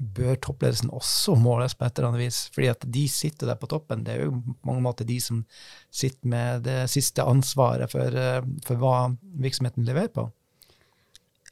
bør 0.00 0.38
toppledelsen 0.40 0.90
også 0.96 1.36
måles 1.36 1.76
på 1.76 1.84
et 1.84 1.98
eller 1.98 2.08
annet 2.10 2.24
vis? 2.24 2.40
Fordi 2.54 2.70
at 2.72 2.84
de 2.96 3.04
sitter 3.12 3.50
der 3.50 3.60
på 3.60 3.68
toppen. 3.70 4.04
Det 4.06 4.14
er 4.14 4.26
jo 4.26 4.34
på 4.40 4.70
mange 4.70 4.84
måter 4.84 5.08
de 5.08 5.20
som 5.20 5.44
sitter 5.92 6.32
med 6.32 6.64
det 6.66 6.82
siste 6.92 7.24
ansvaret 7.24 7.92
for, 7.92 8.16
eh, 8.16 8.40
for 8.66 8.80
hva 8.80 9.10
virksomheten 9.44 9.86
leverer 9.88 10.12
på. 10.14 10.30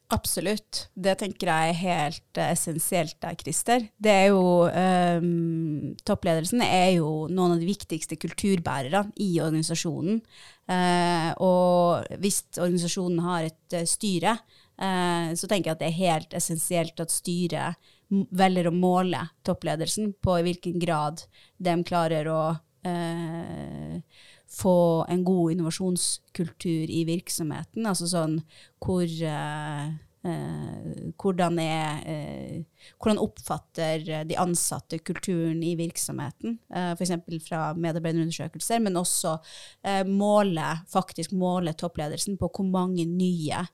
Absolutt. 0.08 0.86
Det 0.96 1.18
tenker 1.20 1.50
jeg 1.50 1.72
er 1.72 1.80
helt 1.82 2.38
uh, 2.40 2.46
essensielt 2.46 3.18
der, 3.20 3.34
Christer. 3.36 3.82
Det 4.00 4.12
er 4.12 4.30
jo 4.30 4.64
um, 4.64 5.90
Toppledelsen 6.08 6.62
er 6.64 6.94
jo 6.96 7.26
noen 7.28 7.58
av 7.58 7.60
de 7.60 7.68
viktigste 7.68 8.16
kulturbærerne 8.16 9.12
i 9.20 9.34
organisasjonen. 9.44 10.22
Uh, 10.64 11.28
og 11.44 12.08
hvis 12.24 12.40
organisasjonen 12.56 13.20
har 13.26 13.50
et 13.50 13.76
uh, 13.76 13.84
styre, 13.88 14.38
så 14.78 15.48
tenker 15.50 15.72
jeg 15.72 15.74
at 15.74 15.80
det 15.80 15.86
er 15.88 15.94
helt 15.96 16.34
essensielt 16.38 17.00
at 17.02 17.10
styret 17.10 17.88
velger 18.08 18.68
å 18.68 18.74
måle 18.74 19.20
toppledelsen 19.46 20.14
på 20.24 20.38
i 20.38 20.46
hvilken 20.46 20.80
grad 20.80 21.22
de 21.60 21.76
klarer 21.88 22.30
å 22.32 22.42
eh, 22.86 24.00
få 24.48 25.04
en 25.08 25.24
god 25.24 25.52
innovasjonskultur 25.52 26.90
i 26.90 27.04
virksomheten. 27.08 27.86
Altså 27.88 28.08
sånn 28.08 28.38
hvor 28.80 29.04
eh, 29.04 29.88
eh, 30.24 31.10
hvordan, 31.20 31.58
er, 31.62 31.98
eh, 32.08 32.86
hvordan 32.96 33.20
oppfatter 33.22 34.06
de 34.28 34.38
ansatte 34.40 35.00
kulturen 35.04 35.60
i 35.62 35.74
virksomheten, 35.78 36.58
eh, 36.72 36.94
f.eks. 36.96 37.44
fra 37.46 37.72
medarbeiderundersøkelser, 37.76 38.80
men 38.84 39.00
også 39.00 39.36
eh, 39.84 40.04
måle, 40.08 40.78
faktisk 40.88 41.36
måle 41.36 41.76
toppledelsen 41.76 42.40
på 42.40 42.50
hvor 42.54 42.72
mange 42.72 43.06
nye 43.08 43.66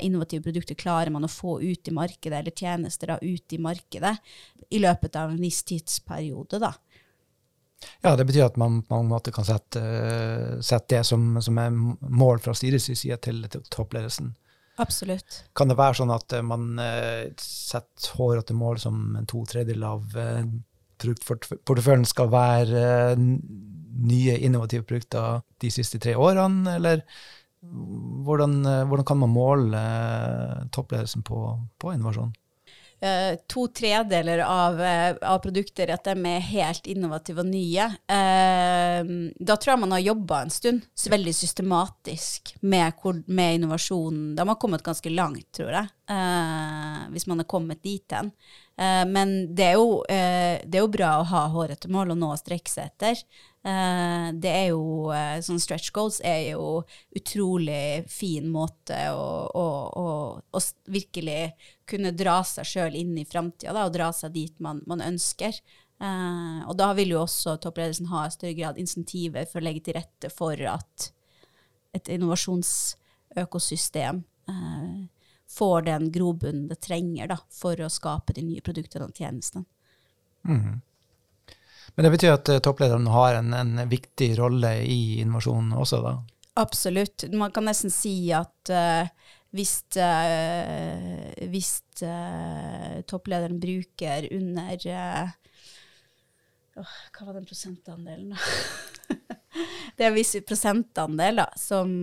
innovative 0.00 0.42
produkter 0.42 0.74
klarer 0.78 1.12
man 1.12 1.26
å 1.26 1.30
få 1.30 1.58
ut 1.60 1.88
i 1.88 1.92
markedet, 1.94 2.38
eller 2.38 2.54
tjenester 2.56 3.12
da, 3.12 3.18
ut 3.20 3.52
i 3.52 3.58
markedet, 3.60 4.14
i 4.72 4.80
løpet 4.80 5.18
av 5.20 5.34
en 5.34 5.42
viss 5.42 5.62
tidsperiode. 5.68 6.60
da. 6.62 6.72
Ja, 8.00 8.14
det 8.16 8.24
betyr 8.24 8.46
at 8.46 8.56
man 8.56 8.80
på 8.82 8.96
mange 8.96 9.10
måter 9.10 9.34
kan 9.36 9.44
sette, 9.44 9.82
sette 10.64 10.96
det 10.96 11.02
som, 11.04 11.36
som, 11.44 11.58
er 11.60 11.74
mål 11.76 12.40
fra 12.44 12.54
styrets 12.56 12.88
side 12.88 13.18
til, 13.24 13.44
til, 13.52 13.66
toppledelsen. 13.72 14.32
Absolutt. 14.80 15.42
Kan 15.56 15.68
det 15.68 15.78
være 15.78 16.00
sånn 16.00 16.12
at 16.12 16.32
eh, 16.36 16.44
man 16.44 16.80
setter 17.40 18.16
hårete 18.16 18.56
mål 18.56 18.80
som 18.80 19.04
en 19.16 19.28
to 19.28 19.44
tredjedel 19.48 19.84
av 19.88 20.18
produktporteføljen 21.00 22.08
skal 22.08 22.32
være 22.32 22.82
nye 23.16 24.36
innovative 24.44 24.84
produkter 24.88 25.42
de 25.60 25.70
siste 25.72 26.00
tre 26.02 26.16
årene, 26.16 26.76
eller 26.76 27.02
hvordan, 28.26 28.66
eh, 28.66 28.84
hvordan, 28.84 29.04
kan 29.04 29.18
man 29.18 29.30
måle 29.30 29.78
eh, 29.78 30.66
toppledelsen 30.72 31.22
på, 31.22 31.68
på 31.78 31.94
innovasjon? 31.94 32.34
Uh, 32.96 33.36
to 33.46 33.66
tredeler 33.76 34.38
av, 34.40 34.78
av, 35.20 35.38
produkter 35.44 35.90
at 35.92 36.06
de 36.08 36.30
er 36.30 36.46
helt 36.48 36.86
innovative 36.88 37.42
og 37.42 37.50
nye. 37.50 37.90
Da 38.08 39.56
tror 39.60 39.72
jeg 39.74 39.82
man 39.82 39.92
har 39.92 40.00
jobba 40.00 40.38
en 40.40 40.52
stund 40.54 40.86
så 40.96 41.12
veldig 41.12 41.34
systematisk 41.36 42.54
med, 42.64 42.96
med 43.26 43.58
innovasjonen. 43.58 44.30
Da 44.32 44.40
har 44.40 44.48
man 44.48 44.60
kommet 44.62 44.86
ganske 44.86 45.12
langt, 45.12 45.44
tror 45.52 45.76
jeg, 45.76 45.92
hvis 47.12 47.28
man 47.28 47.44
har 47.44 47.50
kommet 47.52 47.84
dit 47.84 48.16
hen. 48.16 48.32
men 49.12 49.36
det 49.52 49.68
er, 49.74 49.76
jo, 49.76 50.00
det 50.08 50.72
er, 50.72 50.80
jo, 50.80 50.94
bra 50.96 51.18
å 51.20 51.28
ha 51.28 51.44
hårete 51.52 51.92
mål 51.92 52.16
og 52.16 52.22
nå 52.22 52.32
å 52.32 52.40
strekke 52.40 52.72
seg 52.72 52.94
etter. 52.94 53.20
Uh, 53.66 54.30
det 54.38 54.50
er 54.54 54.68
jo 54.70 55.08
uh, 55.10 55.40
sånn 55.42 55.58
Stretch 55.58 55.90
goals 55.90 56.20
er 56.22 56.52
jo 56.52 56.84
utrolig 57.18 58.04
fin 58.06 58.46
måte 58.46 58.94
å, 59.10 59.24
å, 59.50 59.64
å, 59.90 60.04
å 60.38 60.60
virkelig 60.86 61.48
kunne 61.90 62.14
dra 62.14 62.36
seg 62.46 62.68
sjøl 62.70 62.94
inn 62.94 63.16
i 63.18 63.26
framtida 63.26 63.82
og 63.82 63.96
dra 63.96 64.12
seg 64.14 64.36
dit 64.36 64.54
man, 64.62 64.84
man 64.86 65.02
ønsker. 65.02 65.58
Eh, 65.96 66.60
og 66.68 66.76
da 66.76 66.90
vil 66.92 67.14
jo 67.14 67.22
også 67.22 67.54
toppledelsen 67.62 68.10
ha 68.10 68.26
i 68.26 68.30
større 68.34 68.56
grad 68.58 68.78
insentiver 68.78 69.46
for 69.48 69.60
å 69.62 69.64
legge 69.64 69.80
til 69.86 69.94
rette 69.96 70.28
for 70.28 70.52
at 70.68 71.12
et 71.96 72.08
innovasjonsøkosystem 72.12 74.20
får 75.48 75.82
den 75.86 76.12
grobunnen 76.12 76.68
det 76.68 76.80
trenger 76.84 77.26
da, 77.32 77.38
for 77.48 77.80
å 77.80 77.88
skape 77.92 78.32
de 78.36 78.42
nye 78.44 78.60
produktene 78.66 79.06
og 79.08 79.16
tjenestene. 79.16 79.64
Mm. 80.46 80.80
Men 81.96 82.04
det 82.04 82.10
betyr 82.12 82.34
at 82.34 82.48
uh, 82.52 82.58
topplederen 82.60 83.06
har 83.08 83.38
en, 83.38 83.54
en, 83.56 83.78
viktig 83.88 84.34
rolle 84.38 84.72
i 84.84 85.20
innovasjonen 85.22 85.72
også, 85.80 86.02
da? 86.04 86.12
Absolutt. 86.60 87.24
Man 87.32 87.52
kan 87.56 87.64
nesten 87.68 87.92
si 87.92 88.14
at 88.36 88.72
uh, 88.72 89.08
hvis, 89.56 89.78
uh, 89.96 91.48
hvis 91.48 91.72
topplederen 93.08 93.56
bruker 93.60 94.26
under 94.36 94.84
oh, 96.76 96.96
Hva 97.16 97.24
var 97.24 97.38
den 97.38 97.48
prosentandelen, 97.48 98.34
da? 98.34 99.16
det 99.96 100.04
er 100.04 100.10
en 100.10 100.18
viss 100.18 100.36
prosentandel, 100.44 101.40
da, 101.40 101.48
som 101.56 101.94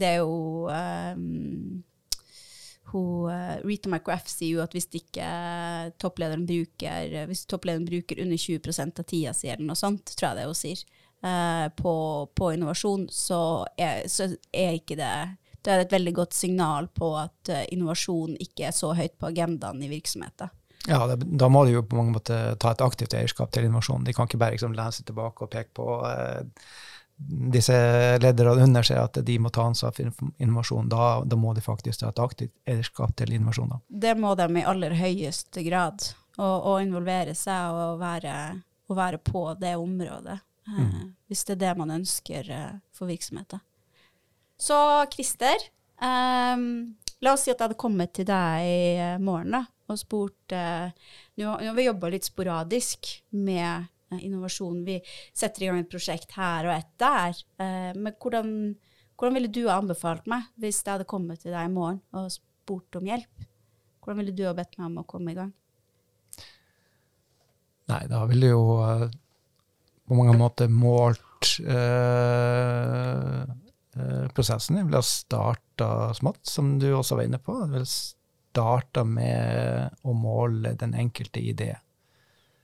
Det 0.00 0.08
er 0.14 0.22
jo 0.22 0.70
um, 0.72 1.82
hun, 2.92 3.28
uh, 3.30 3.58
Rita 3.64 3.90
McGrath 3.90 4.30
sier 4.32 4.58
jo 4.58 4.64
at 4.64 4.74
hvis 4.76 4.88
ikke 4.98 5.26
topplederen 6.02 6.46
bruker 6.48 7.28
hvis 7.30 7.46
topplederen 7.50 7.86
bruker 7.88 8.22
under 8.24 8.40
20% 8.40 9.02
av 9.02 9.08
tida 9.08 9.36
si, 9.36 9.52
eller 9.52 9.68
noe 9.68 9.78
sånt, 9.78 10.14
tror 10.16 10.32
jeg 10.32 10.40
det 10.40 10.48
hun 10.50 10.58
sier, 10.58 10.82
på, 11.78 11.92
på, 12.34 12.48
innovasjon, 12.50 13.04
så 13.14 13.38
er, 13.78 14.08
så 14.10 14.26
er, 14.50 14.72
ikke 14.80 14.96
det 14.98 15.10
Det 15.62 15.70
er 15.70 15.84
et 15.84 15.92
veldig 15.94 16.14
godt 16.16 16.34
signal 16.34 16.88
på 16.90 17.12
at 17.20 17.52
innovasjon 17.70 18.34
ikke 18.42 18.66
er 18.66 18.74
så 18.74 18.90
høyt 18.98 19.14
på 19.22 19.28
agendaen 19.30 19.84
i 19.86 19.90
virksomheter. 19.92 20.50
Ja, 20.88 21.06
det, 21.06 21.22
da 21.38 21.46
må 21.48 21.62
de 21.64 21.76
jo 21.76 21.84
på 21.86 21.94
mange 21.98 22.16
måter 22.16 22.56
ta 22.58 22.72
et 22.74 22.82
aktivt 22.82 23.14
eierskap 23.14 23.52
til 23.54 23.68
innovasjon. 23.68 24.02
De 24.02 24.14
kan 24.16 24.26
ikke 24.26 24.40
bare 24.42 24.56
liksom, 24.56 24.74
lene 24.74 24.94
seg 24.94 25.06
tilbake 25.06 25.46
og 25.46 25.52
peke 25.52 25.70
på 25.78 25.86
disse 27.28 27.74
lederne 28.22 28.64
under 28.64 28.86
seg 28.86 29.00
at 29.00 29.20
de 29.26 29.38
må 29.40 29.50
ta 29.52 29.66
ansvar 29.68 29.94
for 29.96 30.32
innovasjon. 30.42 30.88
Da, 30.92 31.22
da 31.24 31.38
må 31.38 31.54
de 31.56 31.64
faktisk 31.64 32.00
ta 32.00 32.10
et 32.12 32.22
aktivt 32.22 32.54
eierskap 32.68 33.14
til 33.18 33.34
innovasjon. 33.34 33.74
Da. 33.74 33.80
Det 34.06 34.14
må 34.20 34.34
de 34.38 34.48
i 34.60 34.66
aller 34.68 34.96
høyeste 34.98 35.64
grad. 35.66 36.08
Å 36.42 36.78
involvere 36.80 37.34
seg 37.36 37.76
og 37.76 38.00
være, 38.00 38.34
og 38.88 38.96
være, 38.96 39.20
på 39.20 39.44
det 39.60 39.74
området. 39.76 40.38
Eh, 40.68 40.80
mm. 40.80 41.12
Hvis 41.28 41.44
det 41.44 41.58
er 41.58 41.62
det 41.66 41.74
man 41.82 41.92
ønsker 41.98 42.48
eh, 42.48 42.72
for 42.96 43.10
virksomheter. 43.10 43.60
Så 44.56 44.78
Christer, 45.12 45.66
um, 46.00 46.94
la 47.20 47.34
oss 47.34 47.44
si 47.44 47.50
at 47.50 47.58
jeg 47.58 47.66
hadde 47.66 47.80
kommet 47.82 48.14
til 48.14 48.28
deg 48.28 48.64
i 48.64 49.08
morgen 49.20 49.56
da, 49.58 49.64
og 49.90 49.98
spurt 49.98 50.54
uh, 50.54 50.92
Nå 51.40 51.56
har 51.58 51.74
vi 51.74 51.88
jobba 51.88 52.12
litt 52.12 52.28
sporadisk 52.28 53.10
med 53.34 53.88
innovasjon. 54.20 54.82
Vi 54.86 54.98
setter 55.34 55.64
i 55.64 55.70
gang 55.70 55.82
et 55.82 55.92
prosjekt 55.92 56.34
her 56.36 56.68
og 56.68 56.74
et 56.74 56.90
der. 57.00 57.40
Eh, 57.62 57.90
men 57.96 58.16
hvordan, 58.20 58.52
hvordan 59.16 59.38
ville 59.38 59.52
du 59.52 59.64
ha 59.68 59.78
anbefalt 59.80 60.28
meg 60.30 60.50
hvis 60.60 60.82
jeg 60.82 60.94
hadde 60.96 61.08
kommet 61.10 61.42
til 61.44 61.54
deg 61.54 61.68
i 61.68 61.72
morgen 61.72 62.02
og 62.18 62.30
spurt 62.34 63.00
om 63.00 63.08
hjelp? 63.08 63.48
Hvordan 64.02 64.22
ville 64.22 64.36
du 64.36 64.46
ha 64.48 64.54
bedt 64.58 64.78
meg 64.78 64.88
om 64.88 65.02
å 65.02 65.08
komme 65.08 65.34
i 65.34 65.38
gang? 65.38 65.52
Nei, 67.92 68.04
da 68.10 68.22
ville 68.30 68.48
jeg 68.48 68.56
jo 68.56 68.78
uh, 68.80 69.06
på 70.08 70.16
mange 70.16 70.34
måter 70.38 70.70
målt 70.70 71.54
uh, 71.66 73.42
prosessen. 74.32 74.78
Jeg 74.78 74.88
ville 74.88 75.02
ha 75.02 75.06
starta 75.06 75.88
smått, 76.16 76.44
som 76.48 76.76
du 76.80 76.88
også 76.94 77.18
var 77.18 77.28
inne 77.28 77.40
på. 77.42 77.58
Jeg 77.62 77.72
ville 77.74 77.90
starta 78.52 79.04
med 79.06 80.04
å 80.04 80.14
måle 80.16 80.74
den 80.78 80.94
enkelte 80.98 81.40
idé. 81.40 81.72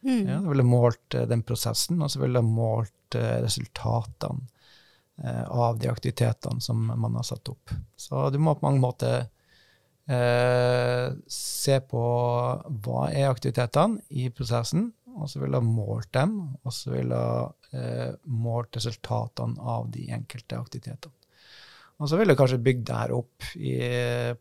Mm. 0.05 0.29
Ja, 0.29 0.37
de 0.39 0.53
ville 0.53 0.67
målt 0.67 1.17
uh, 1.17 1.25
den 1.31 1.43
prosessen, 1.47 2.03
og 2.03 2.13
så 2.13 2.23
ville 2.23 2.43
du 2.43 2.47
målt 2.47 3.19
uh, 3.19 3.41
resultatene 3.45 4.47
uh, 5.25 5.45
av 5.49 5.81
de 5.83 5.91
aktivitetene 5.91 6.63
som 6.63 6.87
man 6.95 7.19
har 7.19 7.27
satt 7.27 7.51
opp. 7.51 7.75
Så 7.97 8.29
du 8.31 8.39
må 8.43 8.57
på 8.59 8.69
mange 8.69 8.85
måter 8.85 9.29
se 10.09 11.75
på 11.85 12.03
hva 12.65 13.01
er 13.13 13.27
aktivitetene 13.29 14.01
i 14.17 14.31
prosessen, 14.33 14.87
og 15.19 15.31
så 15.31 15.43
ville 15.43 15.59
jeg 15.59 15.69
målt 15.69 16.11
dem, 16.15 16.35
og 16.63 16.75
så 16.75 16.93
ville 16.95 17.19
jeg 17.19 17.81
eh, 17.83 18.11
målt 18.31 18.79
resultatene 18.79 19.59
av 19.59 19.89
de 19.95 20.09
enkelte 20.15 20.59
aktivitetene. 20.59 21.15
Og 21.99 22.07
så 22.07 22.19
ville 22.19 22.31
jeg 22.31 22.39
kanskje 22.39 22.61
bygd 22.63 22.85
det 22.87 22.99
her 23.01 23.13
opp 23.17 23.47
i, 23.59 23.73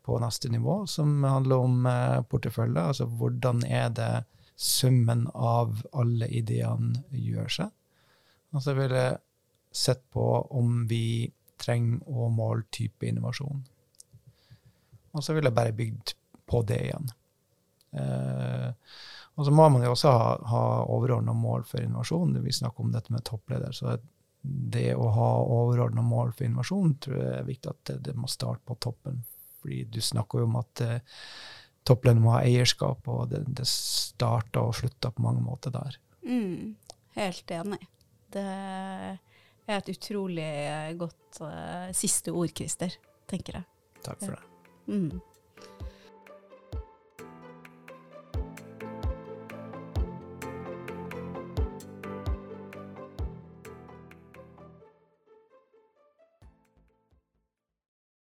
på 0.06 0.18
neste 0.22 0.50
nivå, 0.52 0.84
som 0.86 1.16
handler 1.26 1.64
om 1.64 1.88
eh, 1.90 2.20
portefølje. 2.30 2.84
Altså 2.92 3.08
hvordan 3.10 3.64
er 3.66 3.88
det 3.94 4.12
summen 4.58 5.26
av 5.34 5.84
alle 5.94 6.26
ideene 6.34 7.04
gjør 7.14 7.52
seg. 7.60 7.74
Og 8.56 8.64
så 8.64 8.74
vil 8.74 8.94
jeg 8.96 9.18
sett 9.78 10.02
på 10.10 10.24
om 10.58 10.82
vi 10.90 11.28
trenger 11.60 12.02
å 12.08 12.30
måle 12.32 12.66
type 12.74 13.06
innovasjon. 13.06 13.62
Og 15.12 15.24
så 15.24 15.34
vil 15.36 15.48
jeg 15.48 15.56
bare 15.56 15.76
bygd 15.76 16.14
på 16.48 16.62
det 16.66 16.80
igjen. 16.88 17.10
Eh, 17.98 18.68
og 19.38 19.46
så 19.46 19.54
må 19.54 19.68
man 19.70 19.84
jo 19.84 19.92
også 19.94 20.12
ha, 20.12 20.30
ha 20.50 20.62
overordna 20.90 21.34
mål 21.36 21.66
for 21.68 21.82
innovasjon. 21.82 22.38
Vi 22.42 22.54
snakker 22.54 22.84
om 22.84 22.94
dette 22.94 23.14
med 23.14 23.26
toppleder. 23.26 23.72
så 23.72 23.98
det 24.42 24.94
å 24.94 25.08
ha 25.12 25.30
overordna 25.42 26.02
mål 26.02 26.32
for 26.32 26.46
innovasjon 26.46 26.94
tror 27.02 27.16
jeg 27.18 27.34
er 27.40 27.46
viktig 27.48 27.70
at 27.72 27.80
det, 27.90 27.96
det, 28.08 28.14
må 28.16 28.30
starte 28.30 28.64
på 28.66 28.78
toppen. 28.80 29.22
Fordi 29.58 29.82
du 29.90 30.00
snakker 30.02 30.42
jo 30.42 30.48
om 30.48 30.58
at 30.60 30.82
eh, 30.84 31.18
toppleddet 31.88 32.22
må 32.22 32.34
ha 32.36 32.42
eierskap, 32.46 33.08
og 33.08 33.30
det, 33.32 33.44
det 33.58 33.66
starta 33.68 34.66
og 34.68 34.76
slutta 34.78 35.12
på 35.14 35.24
mange 35.24 35.44
måter 35.44 35.74
der. 35.74 35.96
Mm, 36.28 36.76
helt 37.16 37.54
enig. 37.56 37.80
Det 38.32 38.44
er 38.44 39.78
et 39.78 39.90
utrolig 39.92 40.50
godt 41.00 41.40
uh, 41.44 41.88
siste 41.96 42.32
ord, 42.34 42.52
Christer, 42.56 42.92
tenker 43.28 43.60
jeg. 43.60 43.68
Takk 44.04 44.22
for 44.22 44.36
det. 44.36 44.44
Mm. 44.88 45.18